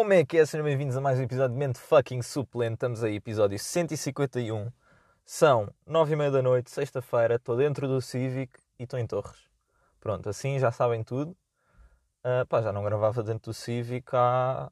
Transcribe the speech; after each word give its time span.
Como 0.00 0.14
é 0.14 0.24
que 0.24 0.38
é? 0.38 0.46
Sejam 0.46 0.64
bem-vindos 0.64 0.96
a 0.96 1.00
mais 1.02 1.18
um 1.18 1.24
episódio 1.24 1.52
de 1.52 1.58
Mente 1.58 1.78
Fucking 1.78 2.22
Suplente. 2.22 2.72
Estamos 2.72 3.04
aí, 3.04 3.16
episódio 3.16 3.58
151. 3.58 4.72
São 5.26 5.68
9 5.86 6.14
e 6.14 6.16
meia 6.16 6.30
da 6.30 6.40
noite, 6.40 6.70
sexta-feira. 6.70 7.34
Estou 7.34 7.54
dentro 7.54 7.86
do 7.86 8.00
Civic 8.00 8.58
e 8.78 8.84
estou 8.84 8.98
em 8.98 9.06
Torres. 9.06 9.50
Pronto, 10.00 10.26
assim 10.26 10.58
já 10.58 10.72
sabem 10.72 11.04
tudo. 11.04 11.36
Uh, 12.24 12.46
pá, 12.48 12.62
já 12.62 12.72
não 12.72 12.82
gravava 12.82 13.22
dentro 13.22 13.50
do 13.50 13.54
Civic 13.54 14.08
há 14.14 14.70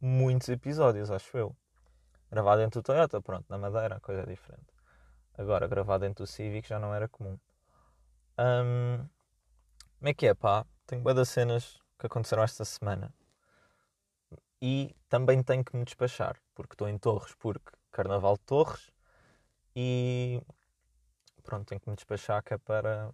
muitos 0.00 0.48
episódios, 0.48 1.08
acho 1.08 1.36
eu. 1.36 1.56
Gravar 2.28 2.56
dentro 2.56 2.82
do 2.82 2.84
Toyota, 2.84 3.22
pronto, 3.22 3.46
na 3.48 3.56
Madeira, 3.56 4.00
coisa 4.00 4.26
diferente. 4.26 4.66
Agora, 5.38 5.68
gravar 5.68 5.98
dentro 5.98 6.24
do 6.24 6.26
Civic 6.26 6.68
já 6.68 6.80
não 6.80 6.92
era 6.92 7.06
comum. 7.06 7.38
Um, 8.36 9.06
como 10.00 10.08
é 10.08 10.12
que 10.12 10.26
é, 10.26 10.34
pá? 10.34 10.66
Tenho 10.84 11.00
boas 11.00 11.28
cenas 11.28 11.80
que 11.96 12.06
aconteceram 12.08 12.42
esta 12.42 12.64
semana 12.64 13.14
e 14.62 14.94
também 15.08 15.42
tenho 15.42 15.64
que 15.64 15.76
me 15.76 15.84
despachar, 15.84 16.40
porque 16.54 16.74
estou 16.74 16.88
em 16.88 16.96
Torres, 16.96 17.34
porque 17.34 17.72
Carnaval 17.90 18.36
de 18.36 18.44
Torres 18.44 18.92
e 19.74 20.40
pronto, 21.42 21.66
tenho 21.66 21.80
que 21.80 21.90
me 21.90 21.96
despachar 21.96 22.44
que 22.44 22.54
é 22.54 22.58
para 22.58 23.12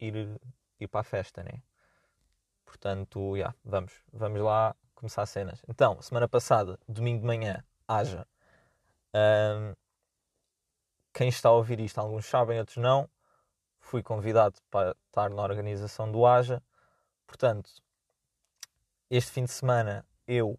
ir, 0.00 0.40
ir 0.80 0.88
para 0.88 1.00
a 1.00 1.04
festa, 1.04 1.42
né? 1.42 1.62
Portanto, 2.64 3.36
yeah, 3.36 3.54
vamos, 3.62 3.92
vamos 4.10 4.40
lá 4.40 4.74
começar 4.94 5.26
cenas. 5.26 5.60
Então, 5.68 6.00
semana 6.00 6.26
passada, 6.26 6.78
domingo 6.88 7.20
de 7.20 7.26
manhã, 7.26 7.62
haja. 7.86 8.26
Um, 9.14 9.74
quem 11.12 11.28
está 11.28 11.50
a 11.50 11.52
ouvir 11.52 11.78
isto, 11.80 11.98
alguns 11.98 12.24
sabem, 12.24 12.58
outros 12.58 12.78
não. 12.78 13.10
Fui 13.80 14.02
convidado 14.02 14.56
para 14.70 14.96
estar 15.06 15.28
na 15.28 15.42
organização 15.42 16.10
do 16.10 16.24
Haja. 16.24 16.62
Portanto, 17.26 17.70
este 19.10 19.32
fim 19.32 19.44
de 19.44 19.50
semana 19.50 20.06
eu 20.26 20.58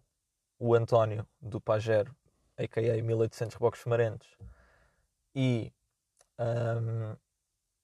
o 0.62 0.76
António 0.76 1.26
do 1.40 1.60
Pajero, 1.60 2.14
a.k.a. 2.56 3.02
1800 3.02 3.56
Rebocos 3.56 3.80
Fumarentes, 3.80 4.28
e 5.34 5.72
um, 6.38 7.16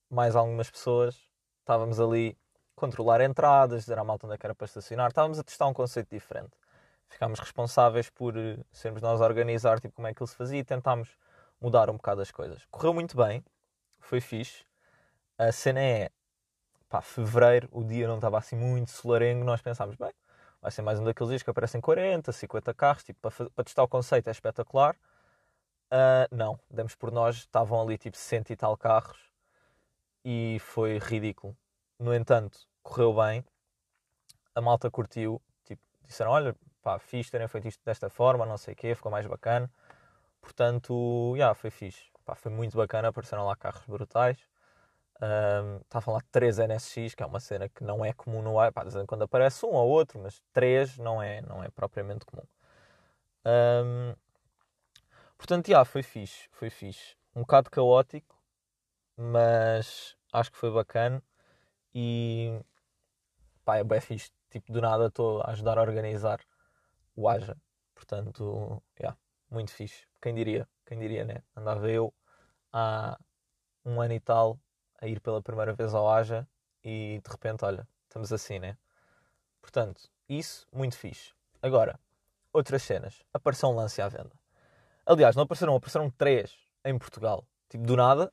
mais 0.08 0.36
algumas 0.36 0.70
pessoas, 0.70 1.20
estávamos 1.58 1.98
ali 1.98 2.38
a 2.76 2.80
controlar 2.80 3.20
entradas, 3.20 3.80
dizer 3.80 3.98
à 3.98 4.04
malta 4.04 4.26
onde 4.26 4.36
é 4.36 4.38
era 4.40 4.54
para 4.54 4.64
estacionar, 4.64 5.08
estávamos 5.08 5.40
a 5.40 5.42
testar 5.42 5.66
um 5.66 5.74
conceito 5.74 6.08
diferente. 6.08 6.52
Ficámos 7.08 7.40
responsáveis 7.40 8.10
por 8.10 8.36
eh, 8.36 8.58
sermos 8.70 9.02
nós 9.02 9.20
a 9.20 9.24
organizar 9.24 9.80
tipo, 9.80 9.94
como 9.94 10.06
é 10.06 10.14
que 10.14 10.22
ele 10.22 10.30
se 10.30 10.36
fazia 10.36 10.60
e 10.60 10.64
tentámos 10.64 11.18
mudar 11.60 11.90
um 11.90 11.94
bocado 11.94 12.20
as 12.20 12.30
coisas. 12.30 12.64
Correu 12.70 12.94
muito 12.94 13.16
bem, 13.16 13.44
foi 13.98 14.20
fixe. 14.20 14.64
A 15.36 15.50
cena 15.50 15.80
é, 15.80 16.10
pá, 16.88 17.02
fevereiro, 17.02 17.68
o 17.72 17.82
dia 17.82 18.06
não 18.06 18.16
estava 18.16 18.38
assim 18.38 18.54
muito 18.54 18.92
solarengo, 18.92 19.44
nós 19.44 19.60
pensámos, 19.60 19.96
bem, 19.96 20.12
vai 20.60 20.70
ser 20.70 20.82
mais 20.82 20.98
um 20.98 21.04
daqueles 21.04 21.30
dias 21.30 21.42
que 21.42 21.50
aparecem 21.50 21.80
40, 21.80 22.32
50 22.32 22.74
carros, 22.74 23.04
tipo, 23.04 23.20
para, 23.20 23.50
para 23.50 23.64
testar 23.64 23.82
o 23.82 23.88
conceito 23.88 24.28
é 24.28 24.30
espetacular. 24.30 24.96
Uh, 25.90 26.28
não, 26.30 26.58
demos 26.70 26.94
por 26.94 27.10
nós, 27.10 27.36
estavam 27.36 27.80
ali 27.80 27.96
tipo 27.96 28.16
100 28.16 28.44
e 28.50 28.56
tal 28.56 28.76
carros 28.76 29.18
e 30.24 30.58
foi 30.60 30.98
ridículo. 30.98 31.56
No 31.98 32.14
entanto, 32.14 32.58
correu 32.82 33.14
bem, 33.14 33.44
a 34.54 34.60
malta 34.60 34.90
curtiu, 34.90 35.40
tipo, 35.64 35.82
disseram: 36.04 36.32
Olha, 36.32 36.54
pá, 36.82 36.98
fixe 36.98 37.30
terem 37.30 37.48
feito 37.48 37.68
isto 37.68 37.82
desta 37.84 38.10
forma, 38.10 38.44
não 38.46 38.58
sei 38.58 38.74
o 38.74 38.76
quê, 38.76 38.94
ficou 38.94 39.10
mais 39.10 39.26
bacana. 39.26 39.70
Portanto, 40.40 41.32
já, 41.36 41.38
yeah, 41.38 41.54
foi 41.54 41.70
fixe. 41.70 42.10
Pá, 42.24 42.34
foi 42.34 42.52
muito 42.52 42.76
bacana, 42.76 43.08
apareceram 43.08 43.46
lá 43.46 43.56
carros 43.56 43.84
brutais. 43.86 44.38
Um, 45.20 45.78
estavam 45.78 46.14
lá 46.14 46.20
3 46.30 46.58
NSX, 46.60 47.14
que 47.14 47.22
é 47.22 47.26
uma 47.26 47.40
cena 47.40 47.68
que 47.68 47.82
não 47.82 48.04
é 48.04 48.12
comum 48.12 48.40
no 48.40 48.58
ar. 48.58 48.72
quando 49.06 49.22
aparece 49.22 49.66
um 49.66 49.70
ou 49.70 49.88
outro, 49.88 50.20
mas 50.20 50.40
3 50.52 50.96
não 50.98 51.20
é, 51.22 51.40
não 51.42 51.62
é 51.62 51.68
propriamente 51.70 52.24
comum. 52.24 52.46
Um, 53.44 54.14
portanto, 55.36 55.68
já, 55.68 55.84
foi 55.84 56.02
fixe, 56.02 56.48
foi 56.52 56.70
fixe. 56.70 57.16
Um 57.34 57.40
bocado 57.42 57.70
caótico, 57.70 58.36
mas 59.16 60.16
acho 60.32 60.52
que 60.52 60.58
foi 60.58 60.70
bacana. 60.72 61.22
E 61.94 62.60
pá, 63.64 63.78
é 63.78 63.84
bem 63.84 64.00
fixe. 64.00 64.30
Tipo, 64.50 64.72
do 64.72 64.80
nada 64.80 65.06
estou 65.08 65.42
a 65.42 65.50
ajudar 65.50 65.78
a 65.78 65.82
organizar 65.82 66.40
o 67.16 67.28
Aja. 67.28 67.56
Portanto, 67.94 68.82
já, 69.00 69.16
muito 69.50 69.72
fixe. 69.72 70.06
Quem 70.22 70.34
diria? 70.34 70.68
Quem 70.86 70.98
diria, 70.98 71.24
né? 71.24 71.42
Andava 71.56 71.90
eu 71.90 72.14
há 72.72 73.18
um 73.84 74.00
ano 74.00 74.14
e 74.14 74.20
tal 74.20 74.58
a 75.00 75.06
ir 75.06 75.20
pela 75.20 75.42
primeira 75.42 75.72
vez 75.72 75.94
ao 75.94 76.08
Aja 76.10 76.46
e 76.84 77.20
de 77.22 77.30
repente, 77.30 77.64
olha, 77.64 77.86
estamos 78.04 78.32
assim, 78.32 78.58
né? 78.58 78.76
Portanto, 79.60 80.08
isso, 80.28 80.66
muito 80.72 80.96
fixe. 80.96 81.32
Agora, 81.62 81.98
outras 82.52 82.82
cenas. 82.82 83.22
Apareceu 83.32 83.68
um 83.68 83.74
lance 83.74 84.00
à 84.00 84.08
venda. 84.08 84.32
Aliás, 85.06 85.34
não 85.34 85.44
apareceram, 85.44 85.74
apareceram 85.74 86.10
três 86.10 86.54
em 86.84 86.98
Portugal. 86.98 87.44
Tipo, 87.68 87.84
do 87.84 87.96
nada, 87.96 88.32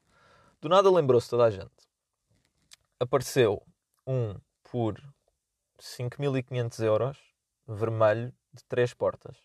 do 0.61 0.69
nada 0.69 0.91
lembrou-se 0.91 1.29
toda 1.29 1.45
a 1.45 1.51
gente. 1.51 1.71
Apareceu 2.99 3.61
um 4.05 4.35
por 4.63 5.01
5.500 5.79 6.83
euros, 6.83 7.17
vermelho, 7.67 8.33
de 8.53 8.63
três 8.65 8.93
portas, 8.93 9.37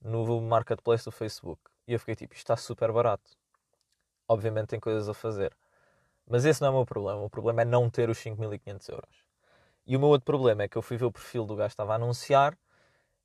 no 0.00 0.40
marketplace 0.40 1.04
do 1.04 1.12
Facebook. 1.12 1.62
E 1.86 1.92
eu 1.92 1.98
fiquei 1.98 2.16
tipo, 2.16 2.34
isto 2.34 2.42
está 2.42 2.56
super 2.56 2.90
barato. 2.92 3.30
Obviamente 4.28 4.68
tem 4.68 4.80
coisas 4.80 5.08
a 5.08 5.14
fazer. 5.14 5.56
Mas 6.28 6.44
esse 6.44 6.60
não 6.60 6.68
é 6.68 6.70
o 6.70 6.74
meu 6.74 6.86
problema. 6.86 7.20
O 7.22 7.30
problema 7.30 7.62
é 7.62 7.64
não 7.64 7.88
ter 7.88 8.10
os 8.10 8.18
5.500 8.18 8.88
euros. 8.88 9.24
E 9.86 9.96
o 9.96 10.00
meu 10.00 10.08
outro 10.08 10.24
problema 10.24 10.64
é 10.64 10.68
que 10.68 10.76
eu 10.76 10.82
fui 10.82 10.96
ver 10.96 11.04
o 11.04 11.12
perfil 11.12 11.44
do 11.46 11.54
gajo 11.56 11.68
que 11.68 11.74
estava 11.74 11.92
a 11.92 11.96
anunciar 11.96 12.58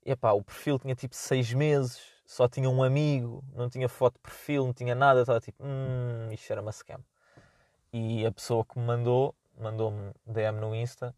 e 0.06 0.12
epá, 0.12 0.32
o 0.32 0.44
perfil 0.44 0.80
tinha 0.80 0.96
tipo 0.96 1.16
6 1.16 1.54
meses, 1.54 2.02
só 2.26 2.48
tinha 2.48 2.70
um 2.70 2.84
amigo, 2.84 3.44
não 3.54 3.70
tinha 3.70 3.88
foto 3.88 4.16
de 4.16 4.22
perfil, 4.22 4.66
não 4.66 4.74
tinha 4.74 4.96
nada. 4.96 5.22
Estava 5.22 5.40
tipo, 5.40 5.64
hum, 5.64 6.32
isto 6.32 6.52
era 6.52 6.62
uma 6.62 6.72
scam. 6.72 7.04
E 7.94 8.26
a 8.26 8.32
pessoa 8.32 8.66
que 8.66 8.80
me 8.80 8.86
mandou, 8.86 9.36
mandou-me 9.58 10.14
DM 10.26 10.60
no 10.60 10.76
Insta. 10.76 11.16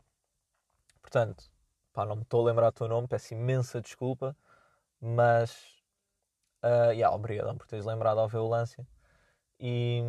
Portanto, 1.01 1.51
pá, 1.94 2.05
não 2.05 2.15
me 2.15 2.23
estou 2.23 2.41
a 2.41 2.45
lembrar 2.45 2.71
do 2.71 2.73
teu 2.75 2.88
nome, 2.88 3.07
peço 3.07 3.33
imensa 3.33 3.81
desculpa, 3.81 4.35
mas. 5.01 5.81
Uh, 6.63 6.91
yeah, 6.94 7.13
obrigadão 7.13 7.57
por 7.57 7.67
teres 7.67 7.85
lembrado 7.85 8.19
o 8.19 8.47
lance. 8.50 8.85
E, 9.59 10.01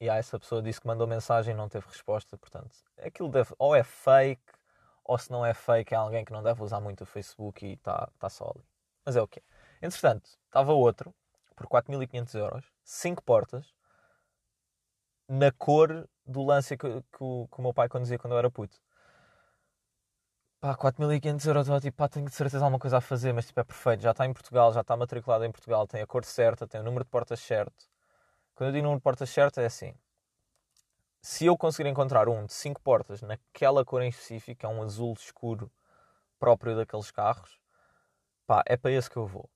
e 0.00 0.08
aí 0.08 0.18
essa 0.18 0.38
pessoa 0.40 0.62
disse 0.62 0.80
que 0.80 0.86
mandou 0.86 1.06
mensagem 1.06 1.54
e 1.54 1.56
não 1.56 1.68
teve 1.68 1.86
resposta, 1.86 2.36
portanto, 2.38 2.74
aquilo 2.98 3.28
deve, 3.28 3.54
ou 3.58 3.74
é 3.76 3.84
fake, 3.84 4.42
ou 5.04 5.18
se 5.18 5.30
não 5.30 5.44
é 5.44 5.52
fake, 5.52 5.94
é 5.94 5.96
alguém 5.96 6.24
que 6.24 6.32
não 6.32 6.42
deve 6.42 6.62
usar 6.62 6.80
muito 6.80 7.02
o 7.02 7.06
Facebook 7.06 7.66
e 7.66 7.74
está 7.74 8.08
tá 8.18 8.28
só 8.30 8.50
ali. 8.54 8.64
Mas 9.04 9.16
é 9.16 9.22
o 9.22 9.28
que 9.28 9.42
Entretanto, 9.82 10.30
estava 10.46 10.72
outro, 10.72 11.14
por 11.54 11.66
4.500 11.66 12.34
euros, 12.34 12.64
5 12.82 13.22
portas, 13.22 13.74
na 15.28 15.52
cor 15.52 16.08
do 16.26 16.42
Lancia 16.44 16.76
que, 16.76 16.88
que, 16.88 17.18
que, 17.18 17.22
o 17.22 17.62
meu 17.62 17.74
pai 17.74 17.88
conduzia 17.88 18.18
quando 18.18 18.32
eu 18.34 18.38
era 18.38 18.50
puto. 18.50 18.78
Pá, 20.60 20.74
4.500 20.76 21.46
euros, 21.46 21.68
eu 21.68 21.80
tipo, 21.80 21.96
pá, 21.96 22.08
tenho 22.08 22.26
de 22.26 22.34
certeza 22.34 22.64
alguma 22.64 22.78
coisa 22.78 22.98
a 22.98 23.00
fazer, 23.00 23.32
mas 23.32 23.46
tipo, 23.46 23.60
é 23.60 23.64
perfeito, 23.64 24.02
já 24.02 24.10
está 24.12 24.26
em 24.26 24.32
Portugal, 24.32 24.72
já 24.72 24.80
está 24.82 24.96
matriculado 24.96 25.44
em 25.44 25.52
Portugal, 25.52 25.86
tem 25.86 26.02
a 26.02 26.06
cor 26.06 26.24
certa, 26.24 26.66
tem 26.66 26.80
o 26.80 26.84
número 26.84 27.04
de 27.04 27.10
portas 27.10 27.40
certo 27.40 27.89
quando 28.60 28.68
eu 28.68 28.72
digo 28.74 28.82
número 28.82 29.00
de 29.00 29.02
portas 29.02 29.30
certo, 29.30 29.58
é 29.58 29.64
assim. 29.64 29.94
Se 31.22 31.46
eu 31.46 31.56
conseguir 31.56 31.88
encontrar 31.88 32.28
um 32.28 32.44
de 32.44 32.52
5 32.52 32.78
portas 32.82 33.22
naquela 33.22 33.86
cor 33.86 34.02
em 34.02 34.10
específico, 34.10 34.66
é 34.66 34.68
um 34.68 34.82
azul 34.82 35.14
escuro 35.14 35.72
próprio 36.38 36.76
daqueles 36.76 37.10
carros, 37.10 37.58
pá, 38.46 38.62
é 38.66 38.76
para 38.76 38.90
esse 38.90 39.08
que 39.08 39.16
eu 39.16 39.26
vou. 39.26 39.48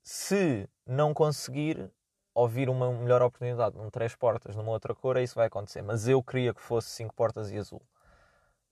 Se 0.00 0.68
não 0.86 1.12
conseguir 1.12 1.90
ouvir 2.32 2.68
uma 2.68 2.92
melhor 2.92 3.20
oportunidade 3.20 3.76
num 3.76 3.90
três 3.90 4.14
portas, 4.14 4.54
numa 4.54 4.70
outra 4.70 4.94
cor, 4.94 5.16
isso 5.16 5.34
vai 5.34 5.48
acontecer. 5.48 5.82
Mas 5.82 6.06
eu 6.06 6.22
queria 6.22 6.54
que 6.54 6.60
fosse 6.60 6.88
cinco 6.90 7.12
portas 7.12 7.50
e 7.50 7.58
azul. 7.58 7.82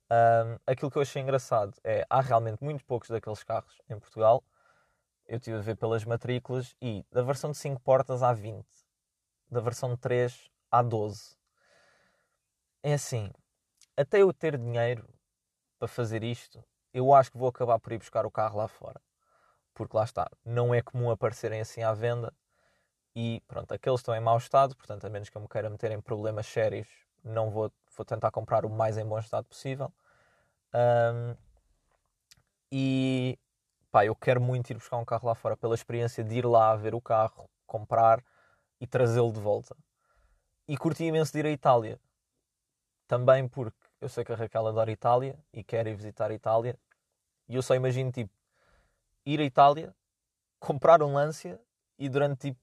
Um, 0.09 0.57
aquilo 0.69 0.89
que 0.89 0.99
eu 0.99 1.03
achei 1.03 1.21
engraçado 1.21 1.75
é 1.83 2.07
há 2.09 2.21
realmente 2.21 2.63
muito 2.63 2.85
poucos 2.85 3.09
daqueles 3.09 3.43
carros 3.43 3.83
em 3.91 3.99
Portugal. 3.99 4.41
Eu 5.27 5.41
tive 5.41 5.57
a 5.57 5.63
ver 5.63 5.75
pelas 5.75 6.05
matrículas 6.05 6.77
e 6.81 7.05
da 7.11 7.23
versão 7.23 7.51
de 7.51 7.59
5 7.59 7.81
portas 7.81 8.23
há 8.23 8.33
20 8.33 8.78
da 9.51 9.61
versão 9.61 9.97
3 9.97 10.51
à 10.71 10.83
12. 10.83 11.37
É 12.83 12.95
assim, 12.95 13.31
até 13.97 14.23
eu 14.23 14.33
ter 14.33 14.57
dinheiro 14.57 15.09
para 15.79 15.89
fazer 15.89 16.23
isto, 16.23 16.63
eu 16.93 17.13
acho 17.13 17.31
que 17.31 17.39
vou 17.39 17.49
acabar 17.49 17.79
por 17.79 17.93
ir 17.93 17.99
buscar 17.99 18.27
o 18.27 18.31
carro 18.31 18.59
lá 18.59 18.69
fora. 18.69 19.01
Porque 19.75 19.97
lá 19.97 20.05
está, 20.05 20.29
não 20.45 20.75
é 20.75 20.83
comum 20.83 21.11
aparecerem 21.11 21.61
assim 21.61 21.83
à 21.83 21.93
venda 21.93 22.33
e 23.15 23.43
pronto, 23.49 23.73
aqueles 23.73 24.01
estão 24.01 24.15
em 24.15 24.21
mau 24.21 24.39
estado, 24.39 24.77
portanto, 24.77 25.05
a 25.07 25.11
menos 25.11 25.29
que 25.29 25.37
eu 25.37 25.43
me 25.43 25.49
queira 25.49 25.69
meter 25.71 25.91
em 25.91 26.01
problemas 26.01 26.47
sérios, 26.47 26.89
não 27.25 27.51
vou, 27.51 27.73
vou 27.97 28.05
tentar 28.05 28.31
comprar 28.31 28.65
o 28.65 28.71
mais 28.71 28.97
em 28.97 29.05
bom 29.05 29.19
estado 29.19 29.45
possível. 29.47 29.93
Um, 30.75 31.37
e 32.71 33.39
pá, 33.91 34.05
eu 34.05 34.15
quero 34.15 34.41
muito 34.41 34.71
ir 34.71 34.75
buscar 34.75 34.99
um 34.99 35.05
carro 35.05 35.27
lá 35.27 35.35
fora 35.35 35.57
pela 35.57 35.75
experiência 35.75 36.23
de 36.23 36.37
ir 36.37 36.47
lá 36.47 36.77
ver 36.77 36.95
o 36.95 37.01
carro, 37.01 37.49
comprar 37.67 38.23
e 38.81 38.87
trazê-lo 38.87 39.33
de 39.33 39.41
volta. 39.41 39.77
E 40.67 40.77
curti 40.77 41.05
imenso 41.05 41.33
de 41.33 41.39
ir 41.39 41.47
à 41.47 41.51
Itália. 41.51 42.01
Também 43.07 43.49
porque 43.49 43.77
eu 44.01 44.09
sei 44.09 44.25
que 44.25 44.33
a 44.33 44.37
Raquel 44.37 44.67
adora 44.67 44.91
Itália 44.91 45.39
e 45.53 45.65
quer 45.65 45.87
ir 45.87 45.95
visitar 45.95 46.31
a 46.31 46.35
Itália. 46.35 46.79
E 47.49 47.57
eu 47.57 47.63
só 47.63 47.75
imagino, 47.75 48.13
tipo, 48.13 48.33
ir 49.25 49.41
à 49.41 49.45
Itália, 49.45 49.95
comprar 50.59 51.03
um 51.03 51.15
Lancia 51.15 51.61
e 51.99 52.09
durante 52.09 52.51
tipo 52.51 52.61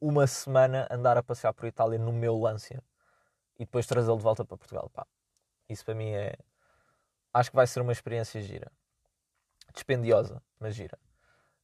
uma 0.00 0.26
semana 0.26 0.86
andar 0.90 1.16
a 1.16 1.22
passear 1.22 1.52
por 1.52 1.66
Itália 1.66 1.98
no 1.98 2.12
meu 2.12 2.38
Lancia 2.38 2.82
e 3.58 3.64
depois 3.64 3.86
trazê-lo 3.86 4.16
de 4.16 4.22
volta 4.22 4.44
para 4.44 4.56
Portugal. 4.56 4.88
Pá, 4.90 5.06
isso 5.68 5.84
para 5.84 5.94
mim 5.94 6.10
é. 6.10 6.34
Acho 7.32 7.50
que 7.50 7.56
vai 7.56 7.66
ser 7.66 7.80
uma 7.80 7.92
experiência 7.92 8.40
gira. 8.40 8.70
Dispendiosa, 9.74 10.42
mas 10.58 10.74
gira. 10.74 10.98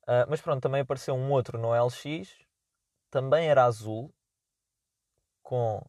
Uh, 0.03 0.27
mas 0.29 0.41
pronto, 0.41 0.61
também 0.61 0.83
apareceu 0.83 1.15
um 1.15 1.31
outro 1.31 1.59
no 1.59 1.71
LX, 1.73 2.44
também 3.15 3.49
era 3.49 3.65
azul, 3.65 4.13
com 5.41 5.81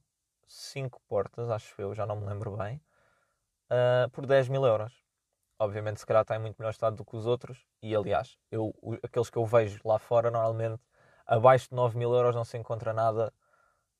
5 0.48 1.01
portas, 1.07 1.50
acho 1.50 1.74
eu, 1.81 1.92
já 1.95 2.06
não 2.06 2.18
me 2.18 2.27
lembro 2.27 2.56
bem, 2.56 2.80
uh, 3.72 4.07
por 4.12 4.27
10 4.27 4.48
mil 4.48 4.63
euros. 4.63 4.94
Obviamente, 5.57 6.00
se 6.00 6.06
calhar 6.06 6.22
está 6.22 6.36
em 6.36 6.39
muito 6.39 6.56
melhor 6.60 6.69
estado 6.69 6.98
do 6.98 7.04
que 7.04 7.16
os 7.16 7.25
outros, 7.25 7.66
e 7.81 7.95
aliás, 7.95 8.38
eu, 8.51 8.72
aqueles 9.01 9.31
que 9.31 9.39
eu 9.39 9.45
vejo 9.45 9.81
lá 9.83 9.98
fora, 9.98 10.30
normalmente 10.30 10.83
abaixo 11.25 11.68
de 11.69 11.75
9 11.75 11.98
mil 11.98 12.13
euros 12.13 12.36
não 12.36 12.45
se 12.45 12.60
encontra 12.60 12.94
nada 12.94 13.33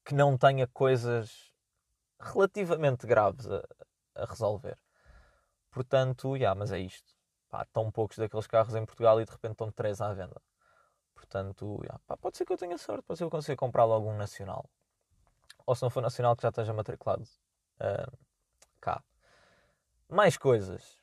que 0.06 0.13
não 0.13 0.38
tenha 0.38 0.68
coisas 0.68 1.51
relativamente 2.19 3.07
graves 3.07 3.48
a, 3.50 3.63
a 4.13 4.25
resolver. 4.25 4.77
Portanto, 5.72 6.36
yeah, 6.38 6.54
mas 6.54 6.72
é 6.72 6.77
isto. 6.77 7.12
Pá, 7.50 7.66
tão 7.74 7.89
poucos 7.92 8.19
daqueles 8.19 8.45
carros 8.45 8.75
em 8.75 8.86
Portugal 8.86 9.19
e 9.19 9.25
de 9.25 9.31
repente 9.31 9.54
estão 9.54 9.72
três 9.72 10.00
à 10.00 10.13
venda. 10.13 10.39
Portanto, 11.15 11.79
yeah, 11.81 12.00
pá, 12.06 12.15
pode 12.17 12.38
ser 12.38 12.45
que 12.45 12.53
eu 12.53 12.57
tenha 12.57 12.77
sorte, 12.77 13.03
pode 13.03 13.17
ser 13.17 13.23
que 13.23 13.27
eu 13.27 13.31
consiga 13.31 13.56
comprar 13.56 13.85
logo 13.85 14.09
um 14.09 14.17
nacional. 14.17 14.69
Ou 15.65 15.73
se 15.73 15.81
não 15.81 15.89
for 15.89 16.01
nacional, 16.01 16.35
que 16.35 16.44
já 16.44 16.50
esteja 16.50 16.73
matriculado 16.73 17.23
uh, 17.23 18.17
cá. 18.79 19.01
Mais 20.07 20.38
coisas. 20.38 21.00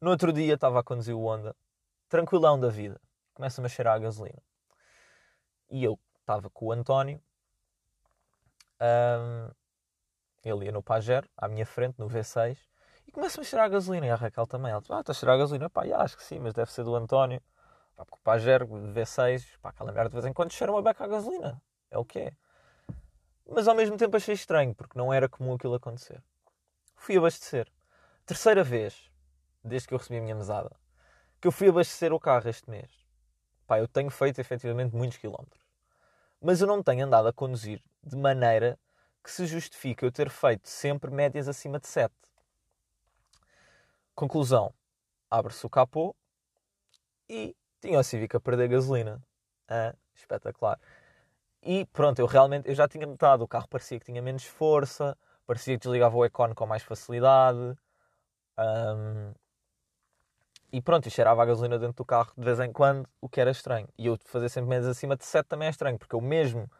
No 0.00 0.10
outro 0.10 0.32
dia 0.32 0.54
estava 0.54 0.80
a 0.80 0.82
conduzir 0.82 1.14
o 1.14 1.26
Honda, 1.26 1.54
tranquilão 2.08 2.58
da 2.58 2.68
vida. 2.68 2.98
Começa-me 3.34 3.66
a 3.66 3.68
cheirar 3.68 3.96
a 3.96 3.98
gasolina. 3.98 4.42
E 5.68 5.84
eu 5.84 5.98
estava 6.20 6.48
com 6.48 6.66
o 6.66 6.72
António. 6.72 7.20
Um, 8.80 9.50
ele 10.42 10.66
ia 10.66 10.72
no 10.72 10.82
Pajero, 10.82 11.28
à 11.36 11.46
minha 11.46 11.66
frente, 11.66 11.98
no 11.98 12.08
V6, 12.08 12.56
e 13.06 13.12
começa-me 13.12 13.44
a 13.44 13.48
cheirar 13.48 13.66
a 13.66 13.68
gasolina. 13.68 14.06
E 14.06 14.10
a 14.10 14.14
Raquel 14.14 14.46
também. 14.46 14.72
Ela 14.72 14.80
diz: 14.80 14.90
Ah, 14.90 15.00
está 15.00 15.12
a 15.12 15.14
cheirar 15.14 15.36
a 15.36 15.38
gasolina. 15.38 15.68
Pá, 15.68 15.82
acho 15.84 16.16
que 16.16 16.22
sim, 16.22 16.38
mas 16.38 16.54
deve 16.54 16.72
ser 16.72 16.82
do 16.82 16.94
António. 16.94 17.42
Pá, 18.00 18.04
porque 18.06 18.18
o 18.18 18.22
Pajero, 18.22 18.66
V6, 18.66 19.58
pá, 19.60 19.68
aquela 19.68 19.92
merda 19.92 20.08
de 20.08 20.14
vez 20.14 20.24
em 20.24 20.32
quando 20.32 20.52
cheira 20.52 20.72
uma 20.72 20.80
beca 20.80 21.04
a 21.04 21.06
gasolina. 21.06 21.62
É 21.90 21.98
o 21.98 22.04
que 22.04 22.18
é. 22.18 22.32
Mas 23.46 23.68
ao 23.68 23.74
mesmo 23.74 23.98
tempo 23.98 24.16
achei 24.16 24.34
estranho, 24.34 24.74
porque 24.74 24.98
não 24.98 25.12
era 25.12 25.28
comum 25.28 25.52
aquilo 25.52 25.74
acontecer. 25.74 26.22
Fui 26.96 27.18
abastecer. 27.18 27.70
Terceira 28.24 28.64
vez, 28.64 29.10
desde 29.62 29.86
que 29.86 29.92
eu 29.92 29.98
recebi 29.98 30.18
a 30.18 30.22
minha 30.22 30.34
mesada, 30.34 30.74
que 31.42 31.46
eu 31.46 31.52
fui 31.52 31.68
abastecer 31.68 32.10
o 32.10 32.18
carro 32.18 32.48
este 32.48 32.70
mês. 32.70 32.90
Pá, 33.66 33.78
eu 33.78 33.86
tenho 33.86 34.08
feito 34.08 34.40
efetivamente 34.40 34.96
muitos 34.96 35.18
quilómetros. 35.18 35.62
Mas 36.40 36.62
eu 36.62 36.66
não 36.66 36.82
tenho 36.82 37.04
andado 37.04 37.28
a 37.28 37.34
conduzir 37.34 37.82
de 38.02 38.16
maneira 38.16 38.78
que 39.22 39.30
se 39.30 39.44
justifique 39.44 40.06
eu 40.06 40.10
ter 40.10 40.30
feito 40.30 40.70
sempre 40.70 41.10
médias 41.10 41.48
acima 41.48 41.78
de 41.78 41.86
7. 41.86 42.14
Conclusão: 44.14 44.72
abre-se 45.30 45.66
o 45.66 45.68
capô 45.68 46.16
e 47.28 47.54
tinha 47.80 47.98
o 47.98 48.02
Civic 48.02 48.36
a 48.36 48.40
perder 48.40 48.68
gasolina. 48.68 49.22
Ah, 49.68 49.94
espetacular. 50.14 50.78
E 51.62 51.86
pronto, 51.86 52.18
eu 52.18 52.26
realmente 52.26 52.68
eu 52.68 52.74
já 52.74 52.88
tinha 52.88 53.06
notado, 53.06 53.42
o 53.42 53.48
carro 53.48 53.68
parecia 53.68 53.98
que 53.98 54.06
tinha 54.06 54.22
menos 54.22 54.44
força, 54.44 55.16
parecia 55.46 55.74
que 55.74 55.80
desligava 55.80 56.16
o 56.16 56.24
econ 56.24 56.54
com 56.54 56.66
mais 56.66 56.82
facilidade. 56.82 57.76
Um, 58.58 59.32
e 60.72 60.80
pronto, 60.80 61.06
e 61.06 61.10
cheirava 61.10 61.42
a 61.42 61.46
gasolina 61.46 61.78
dentro 61.78 61.96
do 61.96 62.04
carro 62.04 62.32
de 62.36 62.44
vez 62.44 62.60
em 62.60 62.72
quando, 62.72 63.08
o 63.20 63.28
que 63.28 63.40
era 63.40 63.50
estranho. 63.50 63.88
E 63.98 64.06
eu 64.06 64.16
fazer 64.24 64.48
sempre 64.48 64.70
menos 64.70 64.86
acima 64.86 65.16
de 65.16 65.24
7 65.24 65.46
também 65.46 65.66
é 65.66 65.70
estranho, 65.70 65.98
porque 65.98 66.14
eu 66.14 66.20
mesmo 66.20 66.70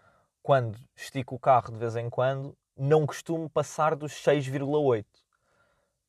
quando 0.43 0.79
estico 0.96 1.35
o 1.35 1.38
carro 1.38 1.73
de 1.73 1.79
vez 1.79 1.96
em 1.96 2.08
quando, 2.08 2.56
não 2.76 3.06
costumo 3.06 3.49
passar 3.50 3.94
dos 3.94 4.12
6,8. 4.12 5.05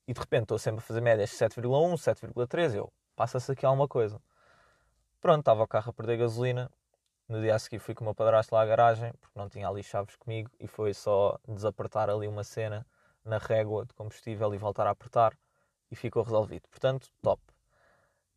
E 0.07 0.13
de 0.13 0.19
repente 0.19 0.43
estou 0.43 0.59
sempre 0.59 0.79
a 0.79 0.81
fazer 0.81 1.01
médias 1.01 1.31
7,1, 1.31 1.93
7,3, 1.95 2.75
eu 2.75 2.91
passa-se 3.15 3.51
aqui 3.51 3.65
alguma 3.65 3.87
coisa. 3.87 4.21
Pronto, 5.21 5.41
estava 5.41 5.61
o 5.61 5.67
carro 5.67 5.91
a 5.91 5.93
perder 5.93 6.17
gasolina. 6.17 6.71
No 7.29 7.39
dia 7.39 7.53
a 7.53 7.59
seguir 7.59 7.77
fui 7.77 7.93
com 7.93 8.03
o 8.03 8.05
meu 8.05 8.15
padrasto 8.15 8.55
lá 8.55 8.63
à 8.63 8.65
garagem, 8.65 9.13
porque 9.21 9.37
não 9.37 9.47
tinha 9.47 9.67
ali 9.69 9.83
chaves 9.83 10.15
comigo, 10.15 10.49
e 10.59 10.67
foi 10.67 10.95
só 10.95 11.37
desapertar 11.47 12.09
ali 12.09 12.27
uma 12.27 12.43
cena 12.43 12.85
na 13.23 13.37
régua 13.37 13.85
de 13.85 13.93
combustível 13.93 14.53
e 14.53 14.57
voltar 14.57 14.87
a 14.87 14.89
apertar, 14.89 15.37
e 15.91 15.95
ficou 15.95 16.23
resolvido. 16.23 16.67
Portanto, 16.69 17.07
top. 17.21 17.39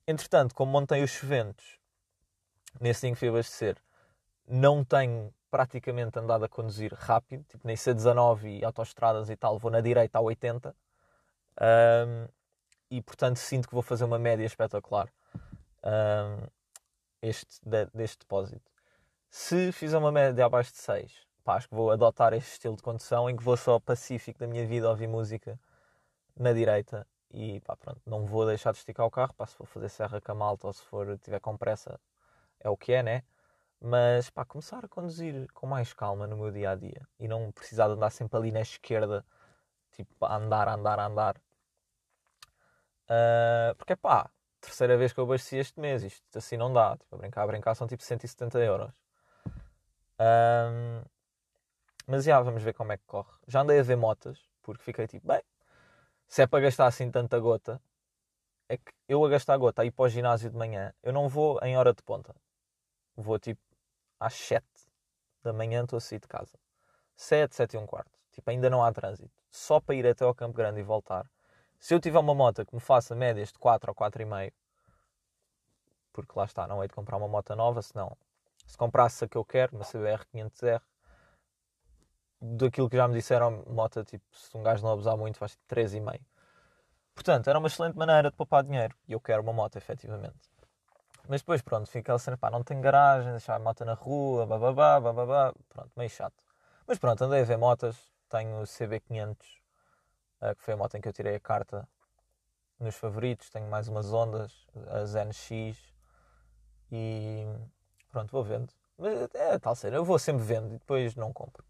Entretanto, 0.07 0.55
como 0.55 0.71
montei 0.71 1.03
os 1.03 1.17
ventos 1.17 1.81
nesse 2.79 3.01
dia 3.01 3.13
que 3.13 3.19
fui 3.19 3.29
abastecer, 3.29 3.79
não 4.47 4.85
tenho 4.85 5.33
praticamente 5.51 6.19
andado 6.19 6.45
a 6.45 6.49
conduzir 6.49 6.93
rápido, 6.93 7.45
tipo 7.45 7.67
nem 7.67 7.77
C19 7.77 8.61
e 8.61 8.65
autoestradas 8.65 9.31
e 9.31 9.37
tal, 9.37 9.59
vou 9.59 9.71
na 9.71 9.81
direita 9.81 10.19
a 10.19 10.21
80 10.21 10.77
um, 11.61 12.29
e 12.91 13.01
portanto 13.01 13.37
sinto 13.37 13.69
que 13.69 13.75
vou 13.75 13.83
fazer 13.83 14.05
uma 14.05 14.19
média 14.19 14.45
espetacular 14.45 15.09
um, 15.85 16.47
este, 17.25 17.59
de, 17.65 17.87
deste 17.95 18.19
depósito. 18.19 18.71
Se 19.31 19.73
fizer 19.73 19.99
uma 19.99 20.13
média 20.13 20.45
abaixo 20.45 20.73
de 20.73 20.79
6, 20.79 21.27
pá, 21.43 21.57
acho 21.57 21.69
que 21.69 21.75
vou 21.75 21.91
adotar 21.91 22.33
este 22.35 22.53
estilo 22.53 22.77
de 22.77 22.83
condução 22.83 23.29
em 23.29 23.37
que 23.37 23.43
vou 23.43 23.57
só 23.57 23.81
pacífico 23.81 24.39
da 24.39 24.47
minha 24.47 24.67
vida 24.67 24.89
ouvir 24.89 25.09
música 25.09 25.59
na 26.37 26.53
direita 26.53 27.07
e 27.31 27.61
pá, 27.61 27.77
pronto, 27.77 28.01
não 28.07 28.27
vou 28.27 28.47
deixar 28.47 28.73
de 28.73 28.79
esticar 28.79 29.07
o 29.07 29.11
carro, 29.11 29.35
pá, 29.35 29.47
se 29.47 29.57
for 29.57 29.67
fazer 29.67 29.89
serra 29.89 30.21
com 30.21 30.35
malta 30.35 30.67
ou 30.67 30.73
se 30.73 30.83
for 30.85 31.19
tiver 31.19 31.41
com 31.41 31.57
pressa, 31.57 31.99
é 32.61 32.69
o 32.69 32.77
que 32.77 32.93
é, 32.93 33.03
né? 33.03 33.23
Mas 33.81 34.31
pá, 34.31 34.45
começar 34.45 34.85
a 34.85 34.89
conduzir 34.89 35.51
com 35.53 35.67
mais 35.67 35.93
calma 35.93 36.27
no 36.27 36.37
meu 36.37 36.51
dia 36.51 36.71
a 36.71 36.75
dia 36.77 37.07
e 37.19 37.29
não 37.29 37.51
precisar 37.53 37.89
de 37.89 37.95
andar 37.95 38.11
sempre 38.11 38.39
ali 38.39 38.53
na 38.53 38.61
esquerda, 38.61 39.25
tipo, 39.93 40.27
andar, 40.27 40.69
andar, 40.69 40.99
andar. 41.01 41.37
Uh, 43.05 43.75
porque 43.77 43.97
pá, 43.97 44.31
terceira 44.75 44.97
vez 44.97 45.13
que 45.13 45.21
eu 45.21 45.25
abasteci 45.25 45.57
este 45.57 45.79
mês, 45.79 46.03
isto 46.03 46.37
assim 46.37 46.57
não 46.57 46.73
dá. 46.73 46.97
Tipo, 46.97 47.15
a 47.15 47.19
brincar, 47.19 47.43
a 47.43 47.47
brincar 47.47 47.75
são 47.77 47.87
tipo 47.87 48.03
170 48.03 48.59
euros. 48.59 48.93
Um, 50.19 51.03
mas 52.09 52.25
já, 52.25 52.41
vamos 52.41 52.63
ver 52.63 52.75
como 52.75 52.93
é 52.93 52.97
que 52.97 53.05
corre. 53.07 53.31
Já 53.47 53.61
andei 53.61 53.79
a 53.79 53.83
ver 53.83 53.97
motas, 53.97 54.39
porque 54.63 54.83
fiquei 54.83 55.07
tipo, 55.07 55.29
bem, 55.29 55.41
se 56.27 56.43
é 56.43 56.47
para 56.47 56.61
gastar 56.61 56.87
assim 56.87 57.09
tanta 57.09 57.39
gota, 57.39 57.81
é 58.69 58.77
que 58.77 58.93
eu 59.09 59.25
a 59.25 59.29
gastar 59.29 59.57
gota 59.57 59.83
aí 59.83 59.93
para 59.93 60.05
o 60.05 60.09
ginásio 60.09 60.51
de 60.51 60.57
manhã, 60.57 60.93
eu 61.03 61.13
não 61.13 61.29
vou 61.29 61.61
em 61.63 61.77
hora 61.77 61.95
de 61.95 62.03
ponta. 62.03 62.35
Vou 63.17 63.39
tipo 63.39 63.61
às 64.19 64.35
7 64.35 64.65
da 65.45 65.53
manhã 65.53 65.85
estou 65.85 65.99
a 65.99 66.01
sair 66.01 66.19
de 66.19 66.27
casa. 66.27 66.59
7, 67.17 67.55
7 67.55 67.75
e 67.75 67.79
um 67.79 67.87
quarto. 67.87 68.11
Tipo, 68.33 68.51
ainda 68.51 68.69
não 68.69 68.83
há 68.83 68.93
trânsito. 68.93 69.31
Só 69.51 69.79
para 69.79 69.95
ir 69.95 70.07
até 70.07 70.25
ao 70.25 70.35
Campo 70.35 70.57
Grande 70.57 70.81
e 70.81 70.83
voltar. 70.83 71.31
Se 71.79 71.95
eu 71.95 72.01
tiver 72.01 72.19
uma 72.19 72.35
moto 72.35 72.67
que 72.67 72.75
me 72.75 72.81
faça 72.81 73.15
médias 73.15 73.53
de 73.53 73.59
4 73.59 73.91
ou 73.91 73.95
4 73.95 74.23
e 74.23 74.25
meio, 74.25 74.53
porque 76.15 76.33
lá 76.39 76.45
está, 76.45 76.67
não 76.67 76.81
hei 76.81 76.89
de 76.89 76.95
comprar 76.95 77.17
uma 77.17 77.29
moto 77.29 77.55
nova, 77.55 77.83
senão 77.83 78.17
se 78.67 78.79
comprasse 78.79 79.25
a 79.25 79.29
que 79.29 79.37
eu 79.37 79.45
quero, 79.45 79.77
uma 79.77 79.85
CBR 79.85 80.25
500R, 80.33 80.81
daquilo 82.41 82.89
que 82.89 82.97
já 82.97 83.07
me 83.07 83.15
disseram, 83.15 83.63
moto, 83.67 84.03
tipo, 84.05 84.25
se 84.33 84.57
um 84.57 84.63
gajo 84.63 84.83
não 84.83 84.93
abusar 84.93 85.17
muito, 85.17 85.39
faz 85.39 85.53
tipo 85.53 85.65
3,5. 85.69 86.21
Portanto, 87.15 87.49
era 87.49 87.59
uma 87.59 87.69
excelente 87.69 87.97
maneira 87.97 88.31
de 88.31 88.37
poupar 88.37 88.63
dinheiro. 88.65 88.97
E 89.07 89.13
eu 89.13 89.21
quero 89.21 89.43
uma 89.43 89.53
moto, 89.53 89.77
efetivamente. 89.77 90.51
Mas 91.29 91.41
depois, 91.41 91.63
pronto, 91.63 91.87
fica 91.87 92.01
aquela 92.01 92.19
cena, 92.19 92.37
pá, 92.37 92.51
não 92.51 92.63
tenho 92.63 92.81
garagem, 92.81 93.31
deixar 93.31 93.55
a 93.55 93.59
moto 93.59 93.85
na 93.85 93.95
rua, 93.95 94.47
bababá, 94.47 95.01
bababá, 95.01 95.55
pronto, 95.69 95.91
meio 95.97 96.11
chato. 96.11 96.43
Mas 96.87 96.99
pronto, 96.99 97.23
andei 97.23 97.41
a 97.41 97.45
ver 97.45 97.57
motas, 97.57 97.97
tenho 98.29 98.61
o 98.61 98.65
CB500, 98.65 99.37
uh, 100.43 100.55
que 100.55 100.63
foi 100.63 100.75
a 100.75 100.77
moto 100.77 100.97
em 100.97 101.01
que 101.01 101.09
eu 101.09 101.13
tirei 101.13 101.37
a 101.37 101.41
carta 101.41 101.89
nos 102.79 102.97
favoritos, 102.97 103.49
tenho 103.49 103.69
mais 103.71 103.89
umas 103.89 104.13
ondas, 104.13 104.67
as 105.03 105.15
NX, 105.15 105.94
e 106.93 107.47
pronto, 108.11 108.31
vou 108.31 108.45
vendo. 108.45 108.73
Mas 108.99 109.29
é 109.35 109.59
tal 109.59 109.75
cena, 109.75 109.97
eu 109.97 110.05
vou 110.05 110.19
sempre 110.19 110.45
vendo 110.45 110.75
e 110.75 110.79
depois 110.79 111.15
não 111.17 111.33
compro. 111.33 111.65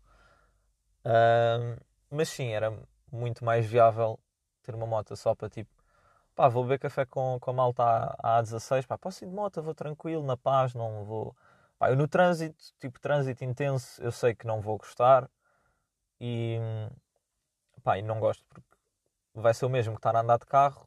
Uh, 1.05 1.81
mas 2.11 2.29
sim, 2.29 2.49
era 2.51 2.73
muito 3.13 3.45
mais 3.45 3.67
viável 3.67 4.19
ter 4.63 4.75
uma 4.75 4.87
moto 4.87 5.17
só 5.17 5.35
para 5.35 5.49
tipo, 5.49 5.71
pá, 6.35 6.49
vou 6.49 6.65
beber 6.65 6.79
café 6.81 7.05
com, 7.07 7.39
com 7.41 7.51
a 7.51 7.55
malta 7.55 8.17
à, 8.23 8.41
16, 8.43 8.87
pá, 8.87 8.99
posso 8.99 9.25
ir 9.25 9.29
de 9.29 9.35
moto, 9.35 9.63
vou 9.63 9.75
tranquilo, 9.75 10.25
na 10.25 10.37
paz, 10.37 10.75
não 10.75 11.05
vou. 11.05 11.37
Pá, 11.79 11.91
eu 11.91 11.97
no 11.97 12.09
trânsito, 12.09 12.63
tipo 12.81 13.01
trânsito 13.01 13.45
intenso, 13.45 14.03
eu 14.03 14.13
sei 14.13 14.35
que 14.35 14.47
não 14.47 14.61
vou 14.61 14.79
gostar 14.79 15.31
e, 16.21 16.59
pá, 17.83 17.99
e 17.99 18.03
não 18.03 18.19
gosto 18.21 18.45
porque 18.49 18.67
vai 19.35 19.55
ser 19.55 19.67
o 19.67 19.71
mesmo 19.71 19.95
que 19.95 19.99
estar 19.99 20.17
a 20.17 20.21
andar 20.21 20.39
de 20.39 20.47
carro 20.47 20.87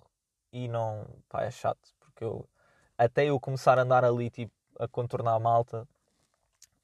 e 0.51 0.67
não, 0.67 1.07
pá, 1.29 1.43
é 1.43 1.51
chato 1.51 1.93
porque 1.99 2.23
eu, 2.23 2.49
até 2.97 3.25
eu 3.25 3.39
começar 3.39 3.77
a 3.77 3.83
andar 3.83 4.03
ali, 4.03 4.29
tipo, 4.29 4.53
a 4.79 4.87
contornar 4.87 5.33
a 5.33 5.39
malta, 5.39 5.87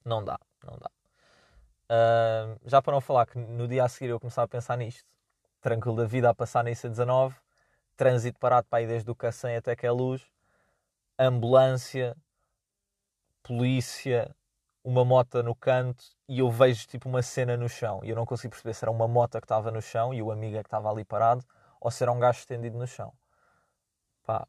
não 0.06 0.24
dá, 0.24 0.40
não 0.64 0.78
dá. 0.78 0.90
Uh, 1.86 2.60
já 2.66 2.82
para 2.82 2.94
não 2.94 3.02
falar 3.02 3.26
que 3.26 3.38
no 3.38 3.68
dia 3.68 3.84
a 3.84 3.90
seguir 3.90 4.12
eu 4.12 4.20
começar 4.20 4.44
a 4.44 4.48
pensar 4.48 4.78
nisto, 4.78 5.08
tranquilo 5.62 5.98
da 5.98 6.06
vida 6.06 6.30
a 6.30 6.34
passar 6.34 6.64
na 6.64 6.72
IC19, 6.72 7.36
trânsito 7.96 8.40
parado 8.40 8.68
para 8.70 8.80
aí 8.80 8.88
desde 8.88 9.10
o 9.10 9.16
Cacém 9.16 9.56
até 9.56 9.76
que 9.76 9.86
é 9.86 9.92
luz, 9.92 10.26
ambulância, 11.18 12.16
polícia, 13.44 14.36
uma 14.84 15.06
moto 15.06 15.42
no 15.42 15.56
canto 15.56 16.04
e 16.28 16.40
eu 16.40 16.52
vejo 16.52 16.88
tipo 16.88 17.08
uma 17.08 17.22
cena 17.22 17.56
no 17.56 17.70
chão 17.70 18.02
e 18.04 18.10
eu 18.10 18.16
não 18.16 18.26
consigo 18.26 18.52
perceber 18.52 18.74
se 18.74 18.84
era 18.84 18.92
uma 18.92 19.08
moto 19.08 19.40
que 19.40 19.46
estava 19.46 19.72
no 19.72 19.82
chão 19.82 20.14
e 20.14 20.22
o 20.22 20.32
amigo 20.32 20.58
é 20.58 20.64
que 20.64 20.68
estava 20.68 20.90
ali 20.92 21.06
parado 21.06 21.46
ou 21.80 21.90
se 21.92 22.04
era 22.04 22.12
um 22.12 22.20
gajo 22.20 22.40
estendido 22.40 22.78
no 22.78 22.88
chão. 22.88 23.14
Pá. 24.26 24.48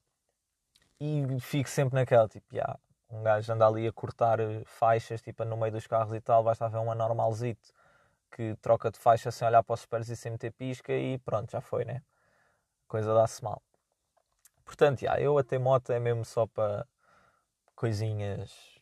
E 1.00 1.40
fico 1.40 1.68
sempre 1.68 1.94
naquela, 1.94 2.28
tipo, 2.28 2.46
yeah, 2.54 2.78
um 3.10 3.22
gajo 3.22 3.52
anda 3.52 3.66
ali 3.66 3.86
a 3.86 3.92
cortar 3.92 4.38
faixas, 4.64 5.20
tipo, 5.20 5.44
no 5.44 5.56
meio 5.56 5.72
dos 5.72 5.86
carros 5.86 6.14
e 6.14 6.20
tal, 6.20 6.42
basta 6.42 6.68
ver 6.68 6.78
um 6.78 6.90
anormalzito 6.90 7.72
que 8.30 8.56
troca 8.56 8.90
de 8.90 8.98
faixa 8.98 9.30
sem 9.30 9.46
olhar 9.46 9.62
para 9.62 9.74
os 9.74 9.80
espelhos 9.80 10.08
e 10.08 10.16
sem 10.16 10.32
meter 10.32 10.52
pisca 10.52 10.92
e 10.92 11.18
pronto, 11.18 11.50
já 11.50 11.60
foi, 11.60 11.84
né? 11.84 12.02
A 12.86 12.88
coisa 12.88 13.14
dá-se 13.14 13.42
mal. 13.42 13.62
Portanto, 14.64 15.02
yeah, 15.02 15.20
eu 15.20 15.38
até 15.38 15.58
moto 15.58 15.92
é 15.92 16.00
mesmo 16.00 16.24
só 16.24 16.46
para 16.46 16.86
coisinhas 17.74 18.80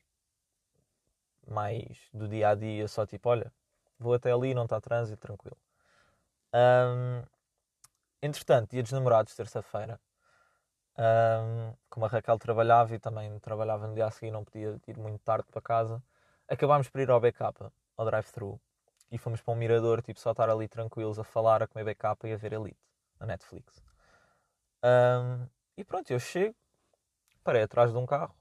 mais 1.47 1.99
do 2.12 2.28
dia 2.28 2.50
a 2.50 2.54
dia, 2.54 2.87
só 2.88 3.04
tipo, 3.07 3.28
olha, 3.28 3.52
vou 3.99 4.14
até 4.14 4.33
ali, 4.33 4.54
não 4.54 4.64
está 4.64 4.81
trânsito, 4.81 5.21
tranquilo. 5.21 5.57
Um, 6.54 7.23
entretanto, 8.23 8.71
dia 8.71 8.83
dos 8.83 8.92
namorados, 8.92 9.35
terça-feira, 9.35 10.00
um, 10.99 11.75
como 11.88 12.06
a 12.06 12.08
Raquel 12.08 12.38
trabalhava 12.38 12.94
e 12.94 12.99
também 12.99 13.38
trabalhava 13.40 13.87
no 13.87 13.94
dia 13.94 14.06
a 14.06 14.11
seguir, 14.11 14.30
não 14.30 14.44
podia 14.44 14.78
ir 14.87 14.99
muito 14.99 15.20
tarde 15.22 15.46
para 15.50 15.61
casa, 15.61 16.02
acabámos 16.49 16.88
por 16.88 17.00
ir 17.00 17.11
ao 17.11 17.20
BK, 17.20 17.72
ao 17.96 18.04
drive-thru, 18.04 18.61
e 19.11 19.18
fomos 19.18 19.40
para 19.40 19.52
um 19.52 19.56
mirador, 19.56 20.02
tipo, 20.02 20.18
só 20.20 20.30
estar 20.30 20.49
ali 20.49 20.68
tranquilos 20.68 21.18
a 21.18 21.25
falar, 21.25 21.62
a 21.62 21.66
comer 21.66 21.84
BK 21.84 22.28
e 22.28 22.32
a 22.32 22.37
ver 22.37 22.52
Elite, 22.52 22.78
na 23.20 23.26
Netflix. 23.26 23.82
Um, 24.82 25.46
e 25.76 25.84
pronto, 25.84 26.11
eu 26.11 26.18
chego, 26.18 26.54
parei 27.44 27.62
atrás 27.62 27.92
de 27.92 27.99
um 27.99 28.06
carro, 28.06 28.34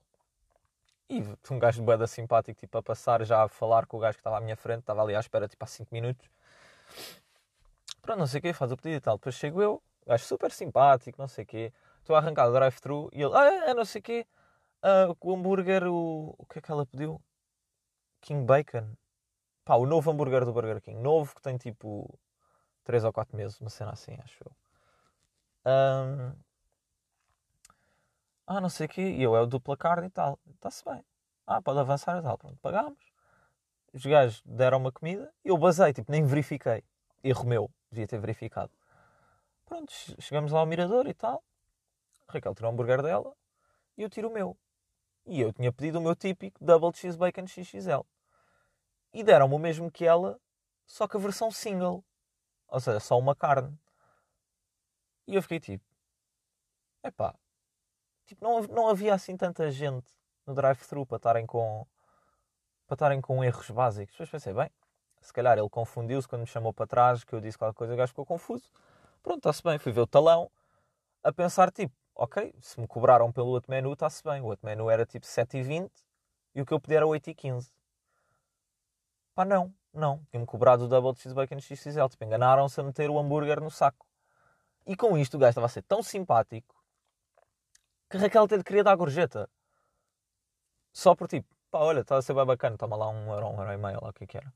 e 1.10 1.22
um 1.52 1.60
gajo 1.60 1.80
de 1.80 1.86
boeda 1.86 2.08
simpático, 2.08 2.58
tipo, 2.58 2.78
a 2.78 2.82
passar 2.82 3.26
já 3.26 3.44
a 3.44 3.50
falar 3.50 3.86
com 3.86 3.98
o 3.98 4.00
gajo 4.00 4.14
que 4.14 4.22
estava 4.22 4.38
à 4.38 4.42
minha 4.42 4.56
frente, 4.56 4.80
estava 4.80 5.04
ali 5.04 5.14
à 5.14 5.20
espera, 5.20 5.46
tipo, 5.46 5.62
há 5.62 5.68
5 5.68 5.94
minutos. 5.94 6.26
Pronto, 8.02 8.20
não 8.20 8.28
sei 8.28 8.40
o 8.40 8.42
quê, 8.42 8.54
faz 8.54 8.72
o 8.72 8.78
pedido 8.78 8.98
e 8.98 9.02
tal. 9.02 9.18
Depois 9.18 9.36
chego 9.36 9.62
eu, 9.62 9.84
gajo 10.08 10.24
super 10.24 10.52
simpático, 10.52 11.20
não 11.20 11.28
sei 11.28 11.44
o 11.44 11.48
quê. 11.48 11.74
Estou 12.02 12.16
a 12.16 12.20
arrancar 12.20 12.50
o 12.50 12.54
drive-thru 12.54 13.10
e 13.14 13.22
ele, 13.22 13.36
ah, 13.36 13.70
é, 13.70 13.74
não 13.74 13.86
sei 13.86 14.00
o 14.00 14.04
quê. 14.04 14.28
Uh, 14.84 15.16
o 15.22 15.36
hambúrguer, 15.36 15.84
o... 15.88 16.36
o 16.38 16.46
que 16.48 16.60
é 16.60 16.62
que 16.62 16.72
ela 16.72 16.86
pediu? 16.86 17.22
King 18.20 18.46
Bacon. 18.46 18.96
Pá, 19.64 19.76
o 19.76 19.86
novo 19.86 20.12
hambúrguer 20.12 20.44
do 20.44 20.54
Burger 20.54 20.82
King. 20.82 21.00
Novo, 21.00 21.36
que 21.36 21.42
tem 21.42 21.58
tipo 21.58 22.20
3 22.84 23.04
ou 23.04 23.14
4 23.14 23.38
meses, 23.38 23.60
uma 23.62 23.70
cena 23.70 23.92
assim, 23.92 24.18
acho 24.24 24.44
eu. 24.44 24.52
Um, 25.66 26.36
ah, 28.48 28.60
não 28.60 28.70
sei 28.70 28.88
o 28.88 28.90
quê, 28.90 29.02
e 29.02 29.22
eu 29.24 29.36
é 29.36 29.42
o 29.42 29.46
dupla 29.46 29.78
carne 29.78 30.08
e 30.08 30.10
tal. 30.10 30.40
Está-se 30.56 30.84
bem. 30.84 31.04
Ah, 31.46 31.62
pode 31.62 31.80
avançar 31.80 32.18
e 32.20 32.22
tal. 32.24 32.38
Pronto, 32.38 32.58
pagámos. 32.62 33.00
Os 33.94 34.06
gajos 34.06 34.42
deram 34.46 34.78
uma 34.80 34.92
comida 34.92 35.32
e 35.44 35.50
eu 35.50 35.58
basei, 35.58 35.94
tipo, 35.94 36.12
nem 36.12 36.26
verifiquei. 36.26 36.84
Erro 37.24 37.46
meu, 37.46 37.72
devia 37.92 38.08
ter 38.08 38.20
verificado. 38.20 38.72
Pronto, 39.66 39.92
chegamos 40.20 40.52
lá 40.52 40.60
ao 40.60 40.66
mirador 40.66 41.08
e 41.08 41.14
tal. 41.14 41.44
Raquel 42.32 42.56
tirou 42.56 42.72
o 42.72 42.74
hambúrguer 42.74 43.02
dela 43.02 43.36
e 43.98 44.04
eu 44.04 44.10
tiro 44.10 44.30
o 44.30 44.34
meu. 44.34 44.58
E 45.26 45.40
eu 45.40 45.54
tinha 45.54 45.72
pedido 45.72 46.00
o 46.00 46.02
meu 46.02 46.16
típico 46.16 46.64
Double 46.64 46.92
Cheese 46.94 47.18
Bacon 47.18 47.46
XXL. 47.48 48.06
E 49.14 49.24
deram-me 49.24 49.56
o 49.56 49.60
mesmo 49.60 49.92
que 49.92 50.06
ela, 50.06 50.40
só 50.86 51.08
que 51.08 51.18
a 51.18 51.20
versão 51.20 51.52
single. 51.52 52.04
Ou 52.68 52.80
seja, 52.80 53.00
só 53.00 53.20
uma 53.20 53.36
carne. 53.36 53.78
E 55.28 55.36
eu 55.36 55.42
fiquei 55.42 55.60
tipo, 55.60 55.86
epá, 57.04 57.36
tipo, 58.26 58.44
não, 58.44 58.62
não 58.64 58.88
havia 58.90 59.14
assim 59.14 59.38
tanta 59.38 59.70
gente 59.70 60.12
no 60.46 60.56
drive-thru 60.56 61.06
para 61.06 61.18
estarem 61.18 61.46
com 61.46 61.86
para 62.88 62.96
estarem 62.96 63.22
com 63.22 63.44
erros 63.44 63.70
básicos. 63.70 64.14
Depois 64.14 64.30
pensei, 64.30 64.54
bem, 64.54 64.70
se 65.22 65.32
calhar 65.32 65.58
ele 65.58 65.70
confundiu-se 65.70 66.28
quando 66.28 66.42
me 66.42 66.48
chamou 66.48 66.74
para 66.74 66.88
trás, 66.88 67.24
que 67.24 67.34
eu 67.34 67.40
disse 67.40 67.58
qualquer 67.58 67.78
coisa, 67.78 67.94
o 67.94 67.98
gajo 67.98 68.10
ficou 68.10 68.26
confuso. 68.26 68.70
Pronto, 69.24 69.38
está-se 69.38 69.64
bem. 69.64 69.78
Fui 69.78 69.92
ver 69.92 70.02
o 70.02 70.08
talão 70.08 70.52
a 71.24 71.32
pensar, 71.32 71.72
tipo, 71.72 71.94
ok, 72.16 72.54
se 72.62 72.80
me 72.80 72.88
cobraram 72.88 73.32
pelo 73.32 73.48
outro 73.48 73.72
menu, 73.72 73.94
está-se 73.94 74.24
bem. 74.24 74.42
O 74.42 74.46
outro 74.46 74.66
menu 74.66 74.90
era 74.90 75.06
tipo 75.06 75.26
7,20 75.26 75.90
e 76.56 76.62
o 76.62 76.66
que 76.66 76.74
eu 76.74 76.80
pedi 76.80 76.96
era 76.96 77.06
8,15. 77.06 77.72
Pá, 79.34 79.46
não, 79.46 79.74
não. 79.94 80.24
Tinha-me 80.30 80.46
cobrado 80.46 80.86
o 80.86 80.88
Double 80.88 81.16
Cheese 81.16 81.36
Bacon 81.36 81.60
XXL. 81.60 82.10
Tipo, 82.10 82.26
enganaram-se 82.26 82.80
a 82.80 82.84
meter 82.84 83.10
o 83.10 83.18
hambúrguer 83.18 83.62
no 83.62 83.72
saco. 83.72 84.06
E 84.86 84.96
com 84.96 85.18
isto 85.18 85.36
o 85.36 85.40
gajo 85.40 85.52
estava 85.52 85.68
a 85.68 85.70
ser 85.70 85.84
tão 85.84 86.02
simpático 86.04 86.76
que 88.10 88.18
Raquel 88.18 88.44
até 88.44 88.62
queria 88.62 88.84
dar 88.84 88.96
gorjeta. 88.96 89.50
Só 90.92 91.16
por 91.16 91.28
tipo, 91.28 91.48
pá, 91.70 91.80
olha, 91.80 92.02
está 92.02 92.18
a 92.18 92.22
ser 92.22 92.34
bem 92.34 92.46
bacana, 92.46 92.78
toma 92.78 92.98
lá 92.98 93.10
um 93.10 93.32
euro, 93.32 93.48
um 93.48 93.60
euro 93.60 93.72
e 93.72 93.78
meio, 93.78 94.00
lá 94.02 94.10
o 94.10 94.14
que 94.14 94.26
é 94.26 94.28
que 94.28 94.38
era. 94.38 94.54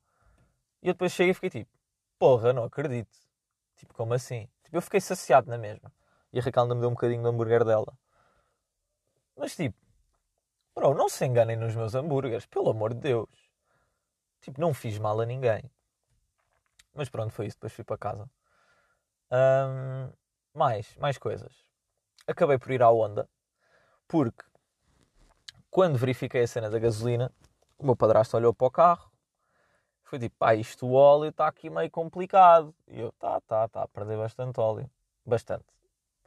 E 0.82 0.90
eu 0.90 0.94
depois 0.94 1.14
cheguei 1.14 1.32
e 1.32 1.34
fiquei 1.34 1.50
tipo, 1.50 1.72
porra, 2.20 2.52
não 2.52 2.66
acredito. 2.66 3.18
Tipo, 3.78 3.94
como 3.94 4.14
assim? 4.14 4.50
Tipo, 4.64 4.78
eu 4.78 4.82
fiquei 4.82 5.00
saciado 5.00 5.50
na 5.50 5.58
mesma. 5.58 5.92
E 6.36 6.40
a 6.40 6.42
Raquel 6.42 6.64
ainda 6.64 6.76
me 6.76 6.82
deu 6.82 6.90
um 6.90 6.94
bocadinho 6.94 7.24
do 7.24 7.30
hambúrguer 7.30 7.64
dela. 7.64 7.98
Mas 9.38 9.56
tipo, 9.56 9.78
bro, 10.76 10.94
não 10.94 11.08
se 11.08 11.26
enganem 11.26 11.56
nos 11.56 11.74
meus 11.74 11.96
hambúrgueres, 11.96 12.46
pelo 12.46 12.70
amor 12.70 12.94
de 12.94 13.00
Deus. 13.00 13.30
Tipo, 14.42 14.60
não 14.60 14.74
fiz 14.74 15.00
mal 15.00 15.18
a 15.22 15.26
ninguém. 15.26 15.64
Mas 16.94 17.08
pronto, 17.08 17.32
foi 17.32 17.48
isso. 17.48 17.56
Depois 17.56 17.72
fui 17.72 17.86
para 17.86 17.98
casa. 17.98 18.30
Um, 19.32 20.12
mais, 20.54 20.94
mais 20.98 21.18
coisas. 21.18 21.56
Acabei 22.28 22.58
por 22.58 22.70
ir 22.72 22.84
à 22.84 22.92
Onda 22.92 23.30
porque 24.10 24.44
quando 25.72 25.98
verifiquei 25.98 26.44
a 26.44 26.48
cena 26.48 26.70
da 26.70 26.80
gasolina, 26.80 27.32
o 27.78 27.86
meu 27.86 27.96
padrasto 27.96 28.36
olhou 28.36 28.54
para 28.54 28.68
o 28.68 28.72
carro, 28.72 29.10
foi 30.04 30.20
tipo, 30.20 30.36
pá, 30.38 30.54
isto 30.54 30.86
o 30.86 30.94
óleo 30.94 31.30
está 31.30 31.48
aqui 31.48 31.70
meio 31.70 31.90
complicado. 31.90 32.76
E 32.90 33.00
eu, 33.00 33.14
tá, 33.14 33.40
tá, 33.40 33.70
tá, 33.70 33.84
a 33.84 33.88
perder 33.88 34.18
bastante 34.18 34.60
óleo. 34.60 34.90
Bastante. 35.26 35.66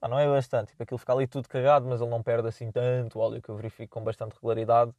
Pá, 0.00 0.08
não 0.08 0.18
é 0.18 0.26
bastante, 0.28 0.68
tipo, 0.68 0.82
aquilo 0.82 0.98
fica 0.98 1.12
ali 1.12 1.26
tudo 1.26 1.48
cagado, 1.48 1.86
mas 1.86 2.00
ele 2.00 2.10
não 2.10 2.22
perde 2.22 2.48
assim 2.48 2.70
tanto 2.70 3.18
óleo 3.18 3.42
que 3.42 3.48
eu 3.48 3.56
verifico 3.56 3.94
com 3.94 4.04
bastante 4.04 4.34
regularidade. 4.34 4.94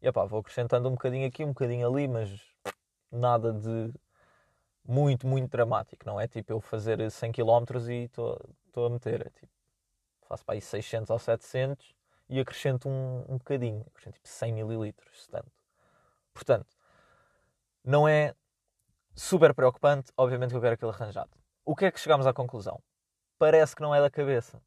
E 0.00 0.12
pá, 0.12 0.24
vou 0.24 0.40
acrescentando 0.40 0.88
um 0.88 0.92
bocadinho 0.92 1.26
aqui, 1.26 1.44
um 1.44 1.48
bocadinho 1.48 1.88
ali, 1.88 2.08
mas 2.08 2.30
nada 3.10 3.52
de 3.52 3.92
muito, 4.86 5.26
muito 5.26 5.50
dramático. 5.50 6.04
Não 6.06 6.20
é 6.20 6.26
tipo 6.28 6.52
eu 6.52 6.60
fazer 6.60 7.10
100 7.10 7.32
km 7.32 7.88
e 7.88 8.04
estou 8.04 8.86
a 8.86 8.90
meter. 8.90 9.26
É 9.26 9.30
tipo, 9.30 9.52
faço 10.28 10.44
para 10.44 10.54
aí 10.54 10.60
600 10.60 11.10
ou 11.10 11.18
700 11.18 11.94
e 12.28 12.40
acrescento 12.40 12.88
um, 12.88 13.24
um 13.28 13.38
bocadinho, 13.38 13.84
acrescento 13.88 14.14
tipo 14.14 14.28
100 14.28 14.52
mililitros, 14.52 15.26
tanto. 15.28 15.52
Portanto, 16.34 16.76
não 17.84 18.08
é 18.08 18.34
super 19.14 19.54
preocupante, 19.54 20.12
obviamente 20.16 20.50
que 20.50 20.56
eu 20.56 20.60
quero 20.60 20.74
aquilo 20.74 20.90
arranjado. 20.90 21.30
O 21.64 21.76
que 21.76 21.84
é 21.86 21.90
que 21.90 22.00
chegamos 22.00 22.26
à 22.26 22.32
conclusão? 22.32 22.80
Parece 23.42 23.74
que 23.74 23.82
não 23.82 23.92
é 23.92 24.00
da 24.00 24.08
cabeça. 24.08 24.62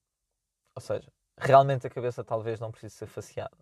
Ou 0.75 0.81
seja, 0.81 1.09
realmente 1.37 1.87
a 1.87 1.89
cabeça 1.89 2.25
talvez 2.25 2.59
não 2.59 2.71
precise 2.71 2.93
ser 2.93 3.07
faceada. 3.07 3.55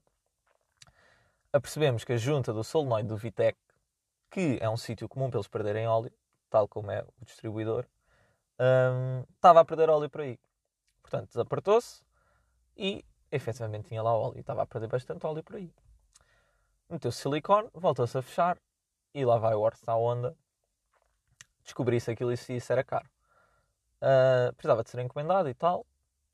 Apercebemos 1.54 2.04
que 2.04 2.14
a 2.14 2.18
junta 2.18 2.52
do 2.52 2.64
solenoide 2.64 3.10
do 3.10 3.16
Vitec, 3.16 3.56
que 4.32 4.58
é 4.60 4.68
um 4.68 4.76
sítio 4.76 5.08
comum 5.08 5.30
para 5.30 5.38
eles 5.38 5.48
perderem 5.48 5.86
óleo, 5.86 6.12
tal 6.50 6.68
como 6.68 6.90
é 6.90 7.04
o 7.04 7.26
distribuidor, 7.26 7.86
hum, 8.60 9.24
estava 9.36 9.60
a 9.60 9.66
perder 9.66 9.88
óleo 9.88 10.10
por 10.10 10.22
aí. 10.22 10.40
Portanto, 11.04 11.28
desapertou-se 11.28 12.04
e 12.76 13.06
efetivamente 13.32 13.90
tinha 13.90 14.02
lá 14.02 14.18
óleo. 14.18 14.40
Estava 14.40 14.64
a 14.64 14.66
perder 14.66 14.88
bastante 14.88 15.28
óleo 15.28 15.44
por 15.44 15.58
aí. 15.58 15.72
Meteu 16.90 17.12
silicone, 17.12 17.70
voltou-se 17.72 18.18
a 18.18 18.22
fechar 18.24 18.58
e 19.14 19.24
lá 19.24 19.38
vai 19.38 19.54
o 19.54 19.62
Horst 19.62 19.88
à 19.88 19.96
onda. 19.96 20.36
Descobri 21.64 22.02
se 22.02 22.10
aquilo 22.10 22.34
isso 22.34 22.74
era 22.74 22.84
caro. 22.84 23.13
Uh, 24.04 24.54
precisava 24.54 24.84
de 24.84 24.90
ser 24.90 25.00
encomendado 25.00 25.48
e 25.48 25.54
tal. 25.54 25.86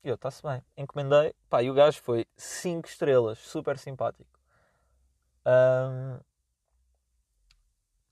E 0.02 0.08
eu, 0.08 0.16
está-se 0.16 0.42
bem. 0.42 0.62
Encomendei. 0.76 1.34
Pá, 1.48 1.62
e 1.62 1.70
o 1.70 1.74
gajo 1.74 2.02
foi 2.02 2.26
5 2.36 2.88
estrelas. 2.88 3.38
Super 3.38 3.78
simpático. 3.78 4.28
Um, 5.46 6.18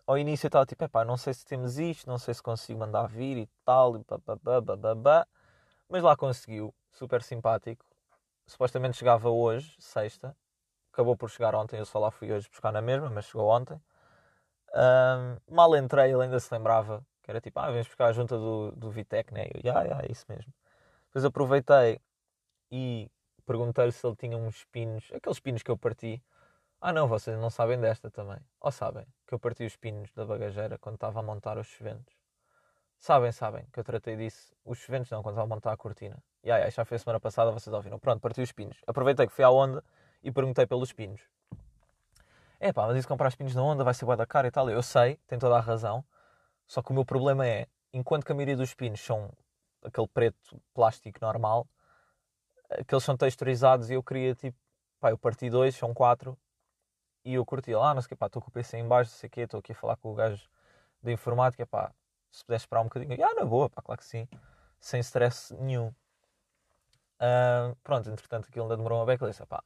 ao 0.06 0.16
início 0.16 0.46
eu 0.46 0.48
estava 0.48 0.64
tipo, 0.64 0.88
pá, 0.88 1.04
não 1.04 1.16
sei 1.16 1.34
se 1.34 1.44
temos 1.44 1.78
isto, 1.78 2.08
não 2.08 2.18
sei 2.18 2.32
se 2.32 2.42
consigo 2.42 2.78
mandar 2.78 3.08
vir 3.08 3.36
e 3.36 3.48
tal. 3.64 3.96
E 3.96 4.04
babá, 4.80 5.26
Mas 5.88 6.02
lá 6.02 6.16
conseguiu. 6.16 6.72
Super 6.92 7.22
simpático 7.22 7.84
supostamente 8.48 8.96
chegava 8.96 9.28
hoje, 9.28 9.76
sexta, 9.78 10.34
acabou 10.92 11.16
por 11.16 11.30
chegar 11.30 11.54
ontem, 11.54 11.78
eu 11.78 11.84
só 11.84 11.98
lá 11.98 12.10
fui 12.10 12.32
hoje 12.32 12.48
buscar 12.48 12.72
na 12.72 12.80
mesma, 12.80 13.10
mas 13.10 13.26
chegou 13.26 13.46
ontem. 13.48 13.80
Um, 14.74 15.54
mal 15.54 15.76
entrei, 15.76 16.12
ele 16.12 16.22
ainda 16.24 16.40
se 16.40 16.52
lembrava 16.52 17.06
que 17.28 17.32
era 17.32 17.42
tipo, 17.42 17.60
ah, 17.60 17.70
vens 17.70 17.86
buscar 17.86 18.06
a 18.06 18.12
junta 18.12 18.38
do, 18.38 18.72
do 18.72 18.90
Vitec, 18.90 19.34
né? 19.34 19.48
Eu, 19.52 19.76
ah, 19.76 19.82
yeah, 19.82 20.02
é 20.02 20.10
isso 20.10 20.24
mesmo. 20.30 20.50
Depois 21.08 21.26
aproveitei 21.26 22.00
e 22.72 23.10
perguntei-lhe 23.44 23.92
se 23.92 24.06
ele 24.06 24.16
tinha 24.16 24.34
uns 24.34 24.64
pinos, 24.72 25.12
aqueles 25.12 25.38
pinos 25.38 25.62
que 25.62 25.70
eu 25.70 25.76
parti. 25.76 26.22
Ah, 26.80 26.90
não, 26.90 27.06
vocês 27.06 27.38
não 27.38 27.50
sabem 27.50 27.78
desta 27.78 28.10
também. 28.10 28.38
Ou 28.58 28.72
sabem 28.72 29.04
que 29.26 29.34
eu 29.34 29.38
parti 29.38 29.62
os 29.66 29.76
pinos 29.76 30.10
da 30.14 30.24
bagageira 30.24 30.78
quando 30.78 30.94
estava 30.94 31.20
a 31.20 31.22
montar 31.22 31.58
os 31.58 31.66
chuventos. 31.66 32.14
Sabem, 32.96 33.30
sabem 33.30 33.66
que 33.74 33.78
eu 33.78 33.84
tratei 33.84 34.16
disso. 34.16 34.54
Os 34.64 34.78
chuventos 34.78 35.10
não, 35.10 35.22
quando 35.22 35.34
estava 35.34 35.52
a 35.52 35.54
montar 35.54 35.72
a 35.72 35.76
cortina. 35.76 36.16
E 36.42 36.50
aí, 36.50 36.70
já 36.70 36.82
foi 36.86 36.96
a 36.96 36.98
semana 36.98 37.20
passada, 37.20 37.50
vocês 37.50 37.74
ouviram. 37.74 37.98
Pronto, 37.98 38.22
parti 38.22 38.40
os 38.40 38.52
pinos. 38.52 38.78
Aproveitei 38.86 39.26
que 39.26 39.34
fui 39.34 39.44
à 39.44 39.50
onda 39.50 39.84
e 40.22 40.32
perguntei 40.32 40.66
pelos 40.66 40.94
pinos. 40.94 41.20
é 42.58 42.72
pá, 42.72 42.86
mas 42.86 42.96
isso 42.96 43.06
comprar 43.06 43.28
os 43.28 43.34
pinos 43.34 43.54
na 43.54 43.62
onda 43.62 43.84
vai 43.84 43.92
ser 43.92 44.06
boa 44.06 44.16
da 44.16 44.24
cara 44.24 44.48
e 44.48 44.50
tal. 44.50 44.70
Eu 44.70 44.82
sei, 44.82 45.18
tem 45.26 45.38
toda 45.38 45.56
a 45.58 45.60
razão. 45.60 46.02
Só 46.68 46.82
que 46.82 46.90
o 46.90 46.94
meu 46.94 47.04
problema 47.04 47.46
é, 47.46 47.66
enquanto 47.92 48.24
que 48.24 48.30
a 48.30 48.34
maioria 48.34 48.56
dos 48.56 48.74
pinos 48.74 49.00
são 49.00 49.32
aquele 49.82 50.06
preto 50.06 50.62
plástico 50.74 51.18
normal, 51.22 51.66
aqueles 52.70 53.02
são 53.02 53.16
texturizados 53.16 53.90
e 53.90 53.94
eu 53.94 54.02
queria 54.02 54.34
tipo, 54.34 54.56
pá, 55.00 55.10
eu 55.10 55.18
parti 55.18 55.48
dois, 55.48 55.74
são 55.74 55.94
quatro, 55.94 56.38
e 57.24 57.34
eu 57.34 57.44
curti 57.44 57.74
lá, 57.74 57.94
não 57.94 58.02
sei 58.02 58.06
o 58.06 58.08
que, 58.10 58.16
pá, 58.16 58.26
estou 58.26 58.42
com 58.42 58.48
o 58.50 58.52
PC 58.52 58.76
em 58.76 58.86
baixo, 58.86 59.10
não 59.10 59.18
sei 59.18 59.28
o 59.28 59.30
que, 59.30 59.40
estou 59.40 59.60
aqui 59.60 59.72
a 59.72 59.74
falar 59.74 59.96
com 59.96 60.12
o 60.12 60.14
gajo 60.14 60.48
da 61.02 61.10
informática, 61.10 61.66
pá, 61.66 61.90
se 62.30 62.44
pudesse 62.44 62.64
esperar 62.64 62.82
um 62.82 62.84
bocadinho, 62.84 63.24
ah, 63.24 63.34
na 63.34 63.46
boa, 63.46 63.70
pá, 63.70 63.80
claro 63.80 63.98
que 63.98 64.06
sim, 64.06 64.28
sem 64.78 65.00
stress 65.00 65.54
nenhum. 65.54 65.88
Uh, 67.20 67.74
pronto, 67.82 68.10
entretanto 68.10 68.48
aquilo 68.48 68.66
ainda 68.66 68.76
demorou 68.76 68.98
uma 68.98 69.06
beca, 69.06 69.24
eu 69.24 69.30
disse, 69.30 69.44
pá, 69.46 69.64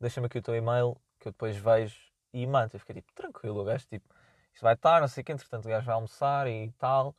deixa-me 0.00 0.26
aqui 0.26 0.38
o 0.38 0.42
teu 0.42 0.54
e-mail, 0.54 0.96
que 1.18 1.28
eu 1.28 1.32
depois 1.32 1.56
vejo 1.56 1.96
e 2.32 2.46
mando. 2.46 2.74
Eu 2.74 2.80
fiquei 2.80 2.96
tipo, 2.96 3.12
tranquilo, 3.12 3.60
o 3.60 3.64
gajo, 3.64 3.86
tipo, 3.86 4.13
isto 4.54 4.62
vai 4.62 4.74
estar, 4.74 5.00
não 5.00 5.08
sei 5.08 5.22
o 5.22 5.24
que, 5.24 5.32
entretanto 5.32 5.66
o 5.66 5.68
gajo 5.68 5.84
vai 5.84 5.94
almoçar 5.94 6.46
e 6.46 6.70
tal. 6.78 7.14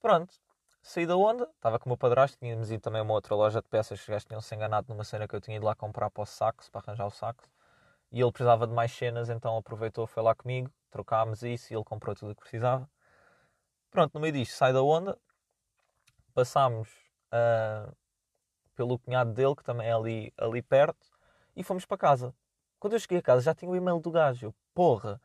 Pronto, 0.00 0.34
saí 0.82 1.06
da 1.06 1.16
onda, 1.16 1.48
estava 1.56 1.78
com 1.78 1.86
o 1.86 1.90
meu 1.90 1.96
padrasto, 1.96 2.38
tínhamos 2.38 2.70
ido 2.70 2.82
também 2.82 3.00
a 3.00 3.02
uma 3.02 3.14
outra 3.14 3.34
loja 3.34 3.62
de 3.62 3.68
peças, 3.68 3.98
os 3.98 4.06
gajos 4.06 4.26
tinham-se 4.26 4.54
enganado 4.54 4.86
numa 4.88 5.02
cena 5.04 5.26
que 5.26 5.34
eu 5.34 5.40
tinha 5.40 5.56
ido 5.56 5.64
lá 5.64 5.74
comprar 5.74 6.10
para 6.10 6.22
o 6.22 6.26
saco, 6.26 6.62
para 6.70 6.82
arranjar 6.82 7.06
o 7.06 7.10
saco. 7.10 7.42
E 8.12 8.20
ele 8.20 8.32
precisava 8.32 8.66
de 8.66 8.74
mais 8.74 8.92
cenas, 8.92 9.30
então 9.30 9.56
aproveitou, 9.56 10.06
foi 10.06 10.22
lá 10.22 10.34
comigo, 10.34 10.70
trocámos 10.90 11.42
isso 11.42 11.72
e 11.72 11.76
ele 11.76 11.84
comprou 11.84 12.14
tudo 12.14 12.32
o 12.32 12.34
que 12.34 12.42
precisava. 12.42 12.88
Pronto, 13.90 14.12
no 14.14 14.20
meio 14.20 14.32
disto, 14.32 14.52
sai 14.54 14.72
da 14.72 14.82
onda, 14.82 15.18
passámos 16.34 16.88
uh, 17.32 17.94
pelo 18.74 18.98
cunhado 18.98 19.32
dele, 19.32 19.56
que 19.56 19.64
também 19.64 19.88
é 19.88 19.92
ali, 19.92 20.32
ali 20.36 20.60
perto, 20.60 21.06
e 21.56 21.62
fomos 21.62 21.86
para 21.86 21.96
casa. 21.96 22.34
Quando 22.78 22.94
eu 22.94 23.00
cheguei 23.00 23.18
a 23.18 23.22
casa 23.22 23.42
já 23.42 23.54
tinha 23.54 23.70
o 23.70 23.76
e-mail 23.76 24.00
do 24.00 24.10
gajo. 24.10 24.46
Eu, 24.46 24.54
porra, 24.74 25.20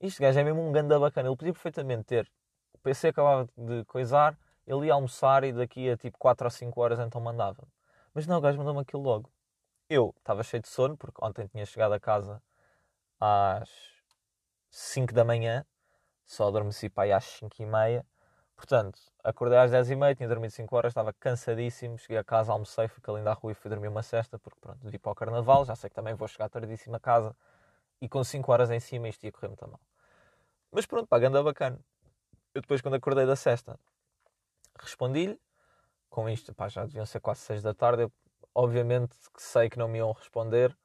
este 0.00 0.20
gajo 0.20 0.38
é 0.38 0.44
mesmo 0.44 0.66
um 0.66 0.72
ganda 0.72 0.98
bacana. 0.98 1.28
Ele 1.28 1.36
podia 1.36 1.52
perfeitamente 1.52 2.04
ter. 2.04 2.30
O 2.72 2.78
PC 2.78 3.08
acabava 3.08 3.48
de 3.56 3.84
coisar, 3.86 4.36
ele 4.66 4.86
ia 4.86 4.94
almoçar 4.94 5.44
e 5.44 5.52
daqui 5.52 5.90
a 5.90 5.96
tipo 5.96 6.18
4 6.18 6.46
ou 6.46 6.50
5 6.50 6.80
horas 6.80 6.98
então 6.98 7.20
mandava. 7.20 7.66
Mas 8.12 8.26
não, 8.26 8.38
o 8.38 8.40
gajo 8.40 8.58
mandou-me 8.58 8.80
aquilo 8.80 9.02
logo. 9.02 9.30
Eu 9.88 10.14
estava 10.18 10.42
cheio 10.42 10.62
de 10.62 10.68
sono, 10.68 10.96
porque 10.96 11.24
ontem 11.24 11.46
tinha 11.46 11.66
chegado 11.66 11.92
a 11.92 12.00
casa 12.00 12.42
às 13.20 13.68
5 14.70 15.12
da 15.12 15.24
manhã, 15.24 15.64
só 16.24 16.48
adormeci 16.48 16.88
para 16.88 17.04
aí 17.04 17.12
às 17.12 17.24
5 17.24 17.62
e 17.62 17.66
meia. 17.66 18.06
Portanto, 18.56 18.98
acordei 19.22 19.58
às 19.58 19.70
10 19.70 19.90
e 19.90 19.96
meia, 19.96 20.14
tinha 20.14 20.28
dormido 20.28 20.52
5 20.52 20.76
horas, 20.76 20.90
estava 20.90 21.12
cansadíssimo. 21.12 21.98
Cheguei 21.98 22.18
a 22.18 22.24
casa, 22.24 22.52
almocei, 22.52 22.88
fui 22.88 23.02
ali 23.14 23.24
da 23.24 23.32
rua 23.32 23.52
e 23.52 23.54
fui 23.54 23.68
dormir 23.68 23.88
uma 23.88 24.02
cesta, 24.02 24.38
porque 24.38 24.58
pronto, 24.60 24.78
vi 24.88 24.98
para 24.98 25.12
o 25.12 25.14
carnaval. 25.14 25.64
Já 25.64 25.74
sei 25.74 25.90
que 25.90 25.96
também 25.96 26.14
vou 26.14 26.28
chegar 26.28 26.48
tardíssimo 26.48 26.96
a 26.96 27.00
casa 27.00 27.36
e 28.00 28.08
com 28.08 28.22
5 28.22 28.50
horas 28.52 28.70
em 28.70 28.80
cima 28.80 29.08
isto 29.08 29.24
ia 29.24 29.32
correr 29.32 29.48
muito 29.48 29.66
mal. 29.68 29.80
Mas 30.70 30.86
pronto, 30.86 31.06
pá, 31.06 31.18
anda 31.18 31.42
bacana. 31.42 31.78
Eu 32.54 32.60
depois, 32.62 32.80
quando 32.80 32.94
acordei 32.94 33.26
da 33.26 33.36
cesta, 33.36 33.78
respondi-lhe. 34.78 35.38
Com 36.10 36.28
isto, 36.28 36.54
pá, 36.54 36.68
já 36.68 36.84
deviam 36.84 37.06
ser 37.06 37.20
quase 37.20 37.40
6 37.40 37.62
da 37.62 37.74
tarde. 37.74 38.04
Eu, 38.04 38.12
obviamente 38.54 39.16
que 39.34 39.42
sei 39.42 39.68
que 39.68 39.78
não 39.78 39.88
me 39.88 39.98
iam 39.98 40.12
responder. 40.12 40.76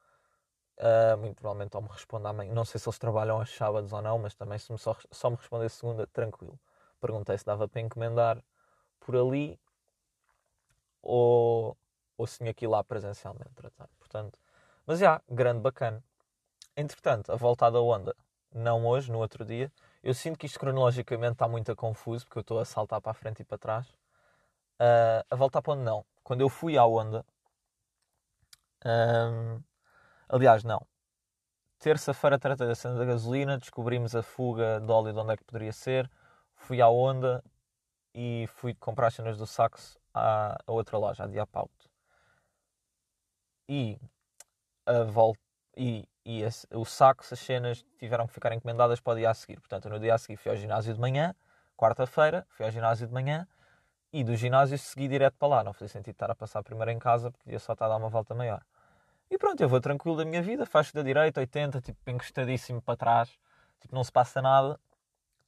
Uh, 0.78 1.18
muito 1.18 1.36
provavelmente 1.36 1.76
ou 1.76 1.84
me 1.84 1.90
respondam 1.90 2.32
amanhã. 2.32 2.54
Não 2.54 2.66
sei 2.66 2.80
se 2.80 2.88
eles 2.88 2.98
trabalham 2.98 3.38
aos 3.38 3.54
sábados 3.54 3.92
ou 3.92 4.02
não, 4.02 4.18
mas 4.18 4.34
também 4.34 4.58
se 4.58 4.72
me 4.72 4.78
só, 4.80 4.96
só 5.12 5.30
me 5.30 5.36
responder 5.36 5.70
segunda, 5.70 6.08
tranquilo 6.08 6.60
perguntei 7.00 7.38
se 7.38 7.46
dava 7.46 7.68
para 7.68 7.82
encomendar 7.82 8.44
por 9.00 9.16
ali 9.16 9.60
ou, 11.02 11.78
ou 12.18 12.28
se 12.28 12.38
tinha 12.40 12.54
que 12.54 12.66
ir 12.66 12.68
lá 12.68 12.84
presencialmente 12.84 13.54
tratar. 13.56 13.90
Portanto, 13.98 14.38
mas 14.86 15.00
já, 15.00 15.22
grande 15.30 15.62
bacana. 15.62 16.04
Entretanto, 16.76 17.32
a 17.32 17.36
volta 17.36 17.70
da 17.70 17.82
onda, 17.82 18.16
não 18.54 18.86
hoje, 18.86 19.12
no 19.12 19.20
outro 19.20 19.46
dia. 19.46 19.72
Eu 20.02 20.14
sinto 20.14 20.38
que 20.40 20.46
isto 20.46 20.60
cronologicamente 20.60 21.34
está 21.34 21.48
muito 21.48 21.76
confuso, 21.76 22.26
porque 22.26 22.40
eu 22.40 22.42
estou 22.42 22.60
a 22.60 22.66
saltar 22.66 23.02
para 23.02 23.12
a 23.12 23.16
frente 23.16 23.42
e 23.42 23.46
para 23.46 23.58
trás. 23.58 23.88
Uh, 24.80 25.24
a 25.30 25.36
volta 25.36 25.62
para 25.62 25.74
onde 25.74 25.84
não. 25.84 26.06
Quando 26.24 26.42
eu 26.42 26.50
fui 26.50 26.78
à 26.78 26.86
onda, 26.86 27.26
um, 28.86 29.62
aliás, 30.30 30.64
não. 30.64 30.86
Terça-feira 31.80 32.40
tratei 32.40 32.68
da 32.68 32.76
cena 32.76 32.98
da 32.98 33.06
gasolina, 33.06 33.58
descobrimos 33.58 34.16
a 34.16 34.24
fuga 34.24 34.80
de 34.80 34.92
óleo 34.92 35.14
de 35.14 35.20
onde 35.20 35.34
é 35.34 35.38
que 35.38 35.44
poderia 35.44 35.74
ser 35.74 36.10
fui 36.60 36.82
à 36.82 36.90
Onda 36.90 37.44
e 38.14 38.48
fui 38.56 38.74
comprar 38.76 39.08
as 39.08 39.16
cenas 39.16 39.38
do 39.38 39.48
saxo 39.48 40.00
à, 40.14 40.58
à 40.66 40.72
outra 40.72 40.98
loja, 40.98 41.24
à 41.24 41.28
Diapauto. 41.28 41.90
E 43.68 44.00
a 44.86 45.04
volta 45.04 45.40
e, 45.78 46.08
e 46.30 46.44
esse, 46.44 46.68
o 46.72 46.86
saxo, 46.86 47.34
as 47.34 47.40
cenas 47.40 47.84
tiveram 47.98 48.28
que 48.28 48.34
ficar 48.36 48.54
encomendadas 48.54 49.00
para 49.00 49.14
o 49.14 49.16
dia 49.16 49.32
a 49.32 49.34
seguir. 49.34 49.60
Portanto, 49.60 49.90
no 49.90 50.00
dia 50.00 50.14
a 50.14 50.18
seguir 50.20 50.38
fui 50.38 50.52
ao 50.52 50.56
ginásio 50.56 50.94
de 50.94 51.00
manhã, 51.00 51.34
quarta-feira, 51.76 52.46
fui 52.52 52.64
ao 52.64 52.72
ginásio 52.72 53.08
de 53.08 53.14
manhã 53.14 53.48
e 54.14 54.24
do 54.24 54.36
ginásio 54.36 54.78
segui 54.78 55.08
direto 55.08 55.34
para 55.40 55.48
lá. 55.48 55.64
Não 55.64 55.74
fazia 55.74 55.88
sentido 55.88 56.14
estar 56.14 56.30
a 56.30 56.36
passar 56.36 56.62
primeiro 56.62 56.92
em 56.92 57.00
casa 57.00 57.32
porque 57.32 57.50
ia 57.50 57.58
só 57.58 57.74
estar 57.74 57.88
a 57.88 57.90
dar 57.90 57.96
uma 57.96 58.10
volta 58.10 58.36
maior. 58.36 58.64
E 59.28 59.40
pronto, 59.40 59.60
eu 59.60 59.68
vou 59.68 59.82
tranquilo 59.82 60.18
da 60.18 60.24
minha 60.24 60.40
vida, 60.40 60.68
faço 60.68 60.94
da 60.94 61.02
direita, 61.02 61.40
80, 61.40 61.82
tipo, 61.82 61.98
encostadíssimo 62.08 62.80
para 62.80 62.96
trás, 62.96 63.30
tipo, 63.82 63.96
não 63.96 64.04
se 64.04 64.12
passa 64.12 64.40
nada. 64.40 64.80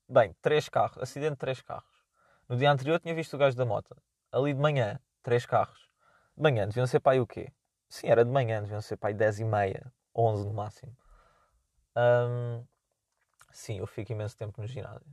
Bem, 0.10 0.36
três 0.42 0.68
carros, 0.68 0.98
acidente 0.98 1.34
de 1.34 1.38
três 1.38 1.62
carros. 1.62 2.04
No 2.50 2.58
dia 2.58 2.72
anterior 2.72 3.00
tinha 3.00 3.14
visto 3.14 3.36
o 3.36 3.38
gajo 3.38 3.56
da 3.56 3.66
moto. 3.68 3.96
Ali 4.32 4.52
de 4.52 4.60
manhã, 4.60 5.00
três 5.22 5.46
carros. 5.46 5.92
De 6.36 6.42
manhã, 6.42 6.68
deviam 6.68 6.88
ser 6.88 7.00
para 7.00 7.12
aí 7.12 7.20
o 7.20 7.28
quê? 7.28 7.54
Sim, 7.88 8.08
era 8.08 8.26
de 8.26 8.32
manhã, 8.32 8.64
deviam 8.64 8.82
ser 8.82 8.98
para 8.98 9.10
aí 9.10 9.14
10 9.14 9.42
e 9.42 9.46
meia, 9.46 9.94
11 10.16 10.46
no 10.46 10.54
máximo. 10.54 10.96
Um, 11.96 12.66
sim, 13.52 13.80
eu 13.80 13.88
fico 13.88 14.12
imenso 14.12 14.38
tempo 14.38 14.62
no 14.62 14.68
ginásio. 14.68 15.08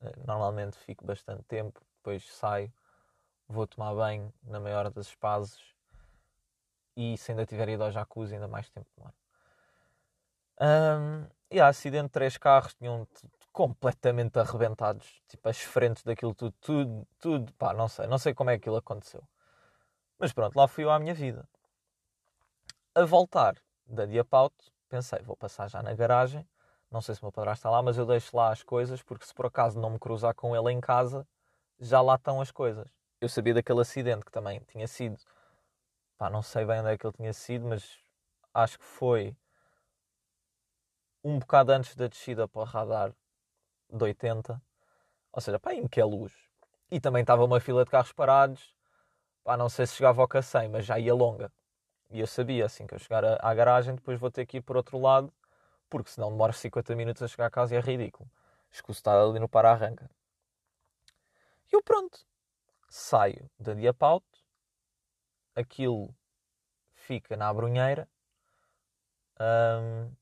Eh, 0.00 0.14
normalmente 0.26 0.78
fico 0.78 1.04
bastante 1.04 1.42
tempo, 1.44 1.80
depois 1.96 2.24
saio, 2.34 2.72
vou 3.48 3.66
tomar 3.66 3.94
banho 3.94 4.32
na 4.42 4.60
maior 4.60 4.90
das 4.90 5.06
espaços 5.08 5.74
e 6.96 7.16
se 7.18 7.32
ainda 7.32 7.46
tiver 7.46 7.68
ido 7.68 7.82
ao 7.84 7.90
jacuzzi 7.90 8.34
ainda 8.34 8.48
mais 8.48 8.68
tempo 8.70 8.88
demora. 8.96 9.14
Um, 10.60 11.26
e 11.50 11.60
há 11.60 11.68
acidente 11.68 12.06
de 12.06 12.10
três 12.10 12.36
carros, 12.36 12.74
tinham 12.74 13.06
completamente 13.52 14.38
arrebentados, 14.38 15.22
tipo 15.28 15.48
as 15.48 15.60
frentes 15.60 16.02
daquilo 16.02 16.34
tudo, 16.34 16.54
tudo, 16.60 17.06
tudo, 17.18 17.52
pá, 17.54 17.72
não 17.72 17.88
sei, 17.88 18.06
não 18.06 18.18
sei 18.18 18.34
como 18.34 18.50
é 18.50 18.54
que 18.54 18.62
aquilo 18.62 18.76
aconteceu. 18.76 19.22
Mas 20.18 20.32
pronto, 20.32 20.56
lá 20.56 20.68
fui 20.68 20.84
eu 20.84 20.90
à 20.90 20.98
minha 20.98 21.14
vida. 21.14 21.48
A 22.94 23.04
voltar 23.04 23.56
da 23.86 24.06
Diapauto, 24.06 24.72
pensei, 24.88 25.20
vou 25.22 25.36
passar 25.36 25.68
já 25.68 25.82
na 25.82 25.94
garagem, 25.94 26.46
não 26.90 27.00
sei 27.00 27.14
se 27.14 27.22
o 27.22 27.24
meu 27.24 27.32
padrasto 27.32 27.60
está 27.60 27.70
lá, 27.70 27.82
mas 27.82 27.98
eu 27.98 28.06
deixo 28.06 28.36
lá 28.36 28.52
as 28.52 28.62
coisas, 28.62 29.02
porque 29.02 29.26
se 29.26 29.34
por 29.34 29.46
acaso 29.46 29.80
não 29.80 29.90
me 29.90 29.98
cruzar 29.98 30.34
com 30.34 30.54
ele 30.54 30.70
em 30.72 30.80
casa, 30.80 31.26
já 31.80 32.00
lá 32.00 32.14
estão 32.14 32.40
as 32.40 32.50
coisas. 32.50 32.88
Eu 33.20 33.28
sabia 33.28 33.54
daquele 33.54 33.80
acidente 33.80 34.24
que 34.24 34.30
também 34.30 34.60
tinha 34.68 34.86
sido, 34.86 35.18
pá, 36.16 36.30
não 36.30 36.42
sei 36.42 36.64
bem 36.64 36.80
onde 36.80 36.90
é 36.90 36.98
que 36.98 37.06
ele 37.06 37.14
tinha 37.14 37.32
sido, 37.32 37.66
mas 37.66 37.98
acho 38.52 38.78
que 38.78 38.84
foi 38.84 39.36
um 41.24 41.38
bocado 41.38 41.72
antes 41.72 41.96
da 41.96 42.06
descida 42.06 42.46
para 42.46 42.60
o 42.60 42.64
radar 42.64 43.12
de 43.90 44.04
80, 44.04 44.60
ou 45.32 45.40
seja, 45.40 45.58
pá, 45.58 45.74
em 45.74 45.88
que 45.88 46.00
é 46.00 46.04
luz. 46.04 46.32
E 46.90 47.00
também 47.00 47.22
estava 47.22 47.44
uma 47.44 47.58
fila 47.60 47.84
de 47.84 47.90
carros 47.90 48.12
parados, 48.12 48.74
pá, 49.42 49.56
não 49.56 49.68
sei 49.68 49.86
se 49.86 49.96
chegava 49.96 50.22
ao 50.22 50.28
Cacém, 50.28 50.68
mas 50.68 50.84
já 50.84 50.98
ia 50.98 51.14
longa. 51.14 51.50
E 52.14 52.20
eu 52.20 52.28
sabia, 52.28 52.64
assim 52.64 52.86
que 52.86 52.94
eu 52.94 52.98
chegar 53.00 53.24
à 53.44 53.54
garagem, 53.54 53.96
depois 53.96 54.20
vou 54.20 54.30
ter 54.30 54.46
que 54.46 54.58
ir 54.58 54.60
por 54.60 54.76
outro 54.76 55.00
lado, 55.00 55.34
porque 55.90 56.08
senão 56.08 56.30
demora 56.30 56.52
50 56.52 56.94
minutos 56.94 57.20
a 57.20 57.26
chegar 57.26 57.46
a 57.46 57.50
casa 57.50 57.74
e 57.74 57.76
é 57.76 57.80
ridículo. 57.80 58.30
Escuso 58.70 58.98
estar 58.98 59.20
ali 59.20 59.40
no 59.40 59.48
para-arranca. 59.48 60.08
E 61.72 61.74
eu 61.74 61.82
pronto, 61.82 62.24
saio 62.88 63.50
da 63.58 63.74
Diapauto, 63.74 64.38
aquilo 65.56 66.14
fica 66.94 67.36
na 67.36 67.48
Abrunheira, 67.48 68.08
hum, 69.40 70.12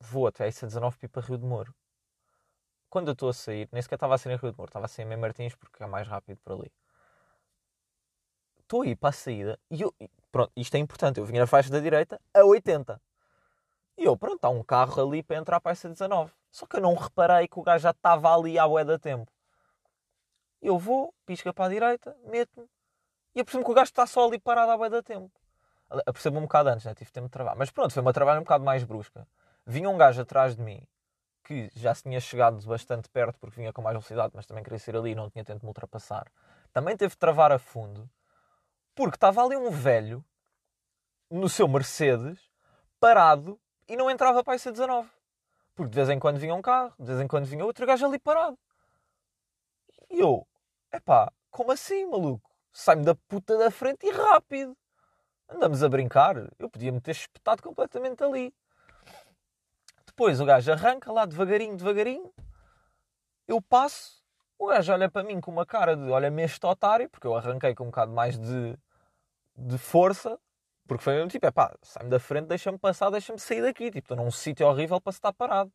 vou 0.00 0.26
até 0.26 0.44
a 0.44 0.48
IC19 0.48 0.98
Pipa 0.98 1.22
Rio 1.22 1.38
de 1.38 1.46
Moro 1.46 1.74
quando 2.90 3.08
eu 3.08 3.12
estou 3.14 3.30
a 3.30 3.32
sair, 3.32 3.70
nem 3.72 3.80
sequer 3.80 3.94
estava 3.94 4.16
a 4.16 4.18
sair 4.18 4.34
em 4.34 4.36
Rio 4.36 4.52
de 4.52 4.58
Moro, 4.58 4.68
estava 4.68 4.84
a 4.84 4.88
sair 4.88 5.10
em 5.10 5.16
Martins 5.16 5.54
porque 5.54 5.82
é 5.82 5.86
mais 5.86 6.06
rápido 6.06 6.38
por 6.44 6.52
ali. 6.52 6.70
Estou 8.62 8.82
a 8.82 8.86
ir 8.86 8.96
para 8.96 9.10
a 9.10 9.12
saída 9.12 9.58
e 9.70 9.82
eu, 9.82 9.94
pronto, 10.30 10.52
isto 10.56 10.74
é 10.74 10.78
importante, 10.78 11.20
eu 11.20 11.26
vim 11.26 11.38
na 11.38 11.46
faixa 11.46 11.70
da 11.70 11.80
direita 11.80 12.20
a 12.32 12.44
80. 12.44 13.00
E 13.98 14.04
eu, 14.04 14.16
pronto, 14.16 14.44
há 14.44 14.48
um 14.48 14.62
carro 14.62 15.06
ali 15.06 15.22
para 15.22 15.36
entrar 15.36 15.60
para 15.60 15.72
essa 15.72 15.88
19. 15.88 16.32
Só 16.50 16.66
que 16.66 16.76
eu 16.76 16.80
não 16.80 16.94
reparei 16.94 17.46
que 17.46 17.58
o 17.58 17.62
gajo 17.62 17.82
já 17.82 17.90
estava 17.90 18.34
ali 18.34 18.58
à 18.58 18.66
bué 18.66 18.84
da 18.84 18.98
tempo. 18.98 19.30
Eu 20.60 20.78
vou, 20.78 21.14
pisca 21.26 21.52
para 21.52 21.66
a 21.66 21.68
direita, 21.68 22.16
meto-me 22.24 22.66
e 23.34 23.40
apercebo 23.40 23.64
que 23.64 23.70
o 23.70 23.74
gajo 23.74 23.90
está 23.90 24.06
só 24.06 24.26
ali 24.26 24.38
parado 24.38 24.72
à 24.72 24.76
bué 24.76 24.90
da 24.90 25.02
tempo. 25.02 25.30
Apercebo 26.06 26.38
um 26.38 26.42
bocado 26.42 26.70
antes, 26.70 26.86
né? 26.86 26.94
tive 26.94 27.10
tempo 27.10 27.26
de 27.26 27.32
trabalhar. 27.32 27.56
Mas 27.56 27.70
pronto, 27.70 27.92
foi 27.92 28.00
uma 28.00 28.12
trabalho 28.12 28.40
um 28.40 28.44
bocado 28.44 28.64
mais 28.64 28.82
brusca. 28.84 29.26
Vinha 29.66 29.88
um 29.88 29.96
gajo 29.96 30.22
atrás 30.22 30.56
de 30.56 30.62
mim 30.62 30.82
que 31.44 31.70
já 31.74 31.94
se 31.94 32.04
tinha 32.04 32.20
chegado 32.20 32.64
bastante 32.66 33.08
perto 33.08 33.38
porque 33.38 33.56
vinha 33.56 33.72
com 33.72 33.82
mais 33.82 33.94
velocidade, 33.94 34.32
mas 34.34 34.46
também 34.46 34.62
queria 34.62 34.78
ser 34.78 34.96
ali 34.96 35.10
e 35.10 35.14
não 35.14 35.28
tinha 35.28 35.44
tempo 35.44 35.60
de 35.60 35.64
me 35.64 35.70
ultrapassar. 35.70 36.26
Também 36.72 36.96
teve 36.96 37.10
de 37.10 37.18
travar 37.18 37.52
a 37.52 37.58
fundo 37.58 38.08
porque 38.94 39.16
estava 39.16 39.44
ali 39.44 39.56
um 39.56 39.70
velho 39.70 40.24
no 41.30 41.48
seu 41.48 41.66
Mercedes 41.66 42.38
parado 43.00 43.58
e 43.88 43.96
não 43.96 44.10
entrava 44.10 44.44
para 44.44 44.54
a 44.54 44.56
IC19. 44.56 45.08
Porque 45.74 45.90
de 45.90 45.96
vez 45.96 46.08
em 46.10 46.18
quando 46.18 46.38
vinha 46.38 46.54
um 46.54 46.62
carro, 46.62 46.92
de 46.98 47.06
vez 47.06 47.20
em 47.20 47.26
quando 47.26 47.46
vinha 47.46 47.64
outro 47.64 47.86
gajo 47.86 48.06
ali 48.06 48.18
parado. 48.18 48.58
E 50.10 50.20
eu, 50.20 50.46
epá, 50.92 51.32
como 51.50 51.72
assim, 51.72 52.04
maluco? 52.06 52.50
Sai-me 52.72 53.04
da 53.04 53.14
puta 53.14 53.56
da 53.56 53.70
frente 53.70 54.06
e 54.06 54.10
rápido. 54.10 54.76
Andamos 55.48 55.82
a 55.82 55.88
brincar. 55.88 56.36
Eu 56.58 56.68
podia 56.70 56.92
me 56.92 57.00
ter 57.00 57.10
espetado 57.10 57.62
completamente 57.62 58.22
ali. 58.22 58.54
Depois 60.06 60.40
o 60.40 60.44
gajo 60.44 60.72
arranca 60.72 61.10
lá 61.10 61.24
devagarinho, 61.24 61.76
devagarinho. 61.76 62.32
Eu 63.46 63.60
passo. 63.60 64.21
O 64.62 64.68
gajo 64.68 64.92
olha 64.92 65.10
para 65.10 65.24
mim 65.24 65.40
com 65.40 65.50
uma 65.50 65.66
cara 65.66 65.96
de 65.96 66.08
olha-me 66.08 66.44
este 66.44 66.64
otário, 66.64 67.10
porque 67.10 67.26
eu 67.26 67.34
arranquei 67.34 67.74
com 67.74 67.82
um 67.82 67.86
bocado 67.86 68.12
mais 68.12 68.38
de, 68.38 68.78
de 69.56 69.76
força. 69.76 70.38
Porque 70.86 71.02
foi 71.02 71.14
mesmo 71.14 71.28
tipo, 71.30 71.44
é 71.44 71.50
pá, 71.50 71.76
sai-me 71.82 72.08
da 72.08 72.20
frente, 72.20 72.46
deixa-me 72.46 72.78
passar, 72.78 73.10
deixa-me 73.10 73.40
sair 73.40 73.60
daqui. 73.60 73.86
Tipo, 73.86 73.98
estou 73.98 74.16
num 74.16 74.30
sítio 74.30 74.64
horrível 74.68 75.00
para 75.00 75.10
se 75.10 75.18
estar 75.18 75.32
parado. 75.32 75.72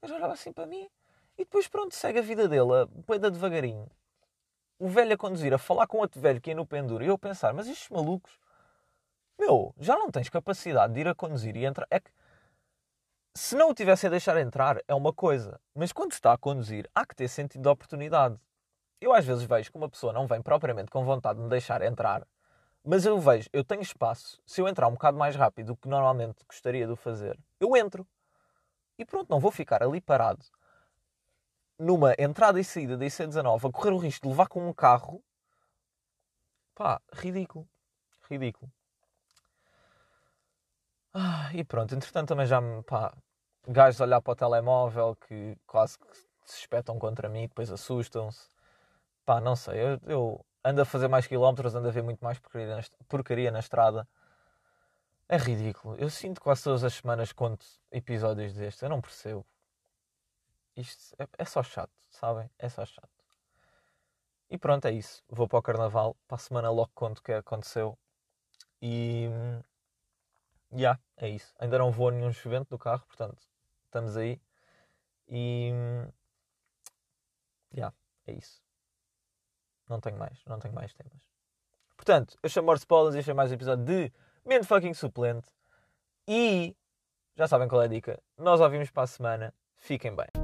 Gajo 0.00 0.14
olhava 0.14 0.32
assim 0.32 0.54
para 0.54 0.64
mim. 0.64 0.88
E 1.36 1.44
depois, 1.44 1.68
pronto, 1.68 1.94
segue 1.94 2.18
a 2.18 2.22
vida 2.22 2.48
dele, 2.48 2.72
a 2.72 3.28
devagarinho. 3.28 3.90
O 4.78 4.88
velho 4.88 5.12
a 5.12 5.18
conduzir, 5.18 5.52
a 5.52 5.58
falar 5.58 5.86
com 5.86 5.98
outro 5.98 6.18
velho 6.18 6.40
que 6.40 6.48
ia 6.48 6.56
no 6.56 6.64
penduro. 6.64 7.04
E 7.04 7.08
eu 7.08 7.16
a 7.16 7.18
pensar, 7.18 7.52
mas 7.52 7.68
estes 7.68 7.90
malucos, 7.90 8.32
meu, 9.38 9.74
já 9.78 9.96
não 9.96 10.10
tens 10.10 10.30
capacidade 10.30 10.94
de 10.94 11.00
ir 11.00 11.08
a 11.08 11.14
conduzir 11.14 11.54
e 11.58 11.66
entrar. 11.66 11.86
É 11.90 12.00
que 12.00 12.10
se 13.36 13.56
não 13.56 13.70
o 13.70 13.74
tivessem 13.74 14.08
a 14.08 14.10
deixar 14.10 14.36
entrar, 14.36 14.80
é 14.86 14.94
uma 14.94 15.12
coisa. 15.12 15.60
Mas 15.74 15.92
quando 15.92 16.12
está 16.12 16.32
a 16.32 16.38
conduzir, 16.38 16.88
há 16.94 17.04
que 17.04 17.16
ter 17.16 17.28
sentido 17.28 17.62
de 17.62 17.68
oportunidade. 17.68 18.38
Eu 19.00 19.12
às 19.12 19.24
vezes 19.24 19.44
vejo 19.44 19.70
que 19.70 19.76
uma 19.76 19.88
pessoa 19.88 20.12
não 20.12 20.26
vem 20.26 20.40
propriamente 20.40 20.90
com 20.90 21.04
vontade 21.04 21.38
de 21.38 21.44
me 21.44 21.50
deixar 21.50 21.82
entrar, 21.82 22.26
mas 22.84 23.04
eu 23.04 23.18
vejo, 23.18 23.48
eu 23.52 23.64
tenho 23.64 23.82
espaço. 23.82 24.40
Se 24.46 24.60
eu 24.60 24.68
entrar 24.68 24.88
um 24.88 24.92
bocado 24.92 25.18
mais 25.18 25.34
rápido 25.34 25.68
do 25.68 25.76
que 25.76 25.88
normalmente 25.88 26.44
gostaria 26.46 26.86
de 26.86 26.96
fazer, 26.96 27.38
eu 27.58 27.76
entro. 27.76 28.06
E 28.98 29.04
pronto, 29.04 29.28
não 29.28 29.40
vou 29.40 29.50
ficar 29.50 29.82
ali 29.82 30.00
parado 30.00 30.44
numa 31.78 32.14
entrada 32.18 32.60
e 32.60 32.64
saída 32.64 32.96
da 32.96 33.04
IC19 33.04 33.68
a 33.68 33.72
correr 33.72 33.90
o 33.90 33.98
risco 33.98 34.22
de 34.22 34.28
levar 34.28 34.48
com 34.48 34.66
um 34.68 34.72
carro. 34.72 35.22
Pá, 36.74 37.00
ridículo. 37.12 37.68
Ridículo. 38.30 38.70
Ah, 41.14 41.50
e 41.54 41.62
pronto, 41.64 41.94
entretanto 41.94 42.28
também 42.28 42.46
já 42.46 42.60
me. 42.60 42.82
Pá, 42.82 43.14
gajos 43.68 44.00
a 44.00 44.04
olhar 44.04 44.20
para 44.20 44.32
o 44.32 44.36
telemóvel 44.36 45.16
que 45.16 45.56
quase 45.66 45.98
que 45.98 46.06
se 46.44 46.60
espetam 46.60 46.98
contra 46.98 47.28
mim, 47.28 47.42
depois 47.48 47.70
assustam-se. 47.70 48.48
Pá, 49.24 49.40
não 49.40 49.56
sei, 49.56 49.80
eu, 49.80 50.00
eu, 50.06 50.46
ando 50.64 50.82
a 50.82 50.84
fazer 50.84 51.08
mais 51.08 51.26
quilómetros, 51.26 51.74
ando 51.74 51.88
a 51.88 51.90
ver 51.92 52.02
muito 52.02 52.24
mais 52.24 52.38
porcaria 52.38 52.76
na, 52.76 52.82
porcaria 53.08 53.50
na 53.52 53.60
estrada. 53.60 54.08
É 55.28 55.36
ridículo. 55.36 55.96
Eu 55.96 56.10
sinto 56.10 56.40
quase 56.40 56.64
todas 56.64 56.84
as 56.84 56.94
semanas 56.94 57.32
conto 57.32 57.66
episódios 57.90 58.54
destes. 58.54 58.82
Eu 58.82 58.88
não 58.90 59.00
percebo. 59.00 59.46
Isto 60.76 61.14
é, 61.18 61.26
é 61.38 61.44
só 61.44 61.62
chato, 61.62 61.92
sabem? 62.10 62.50
É 62.58 62.68
só 62.68 62.84
chato. 62.84 63.08
E 64.50 64.58
pronto, 64.58 64.86
é 64.86 64.92
isso. 64.92 65.22
Vou 65.28 65.48
para 65.48 65.58
o 65.58 65.62
carnaval. 65.62 66.16
Para 66.28 66.36
a 66.36 66.38
semana 66.38 66.70
logo 66.70 66.90
conto 66.94 67.18
o 67.18 67.22
que 67.22 67.32
aconteceu. 67.32 67.98
E 68.82 69.28
já, 70.72 70.78
yeah, 70.78 71.00
é 71.16 71.28
isso. 71.28 71.54
Ainda 71.58 71.78
não 71.78 71.90
vou 71.90 72.08
a 72.08 72.12
nenhum 72.12 72.28
evento 72.28 72.68
do 72.70 72.78
carro, 72.78 73.04
portanto, 73.06 73.38
estamos 73.84 74.16
aí. 74.16 74.40
E. 75.28 75.70
Já, 77.70 77.76
yeah, 77.76 77.96
é 78.26 78.32
isso. 78.32 78.62
Não 79.88 80.00
tenho 80.00 80.18
mais, 80.18 80.42
não 80.46 80.58
tenho 80.58 80.74
mais 80.74 80.92
temas. 80.94 81.22
Portanto, 81.96 82.36
eu 82.42 82.48
chamo 82.48 82.66
Morse 82.66 82.86
Polas 82.86 83.14
e 83.14 83.18
este 83.18 83.30
é 83.30 83.34
mais 83.34 83.50
um 83.50 83.54
episódio 83.54 83.84
de 83.84 84.12
Mente 84.44 84.66
Fucking 84.66 84.94
Suplente. 84.94 85.48
E 86.26 86.76
já 87.36 87.46
sabem 87.46 87.68
qual 87.68 87.82
é 87.82 87.84
a 87.86 87.88
dica. 87.88 88.20
Nós 88.36 88.60
ouvimos 88.60 88.90
para 88.90 89.04
a 89.04 89.06
semana. 89.06 89.54
Fiquem 89.76 90.14
bem. 90.14 90.43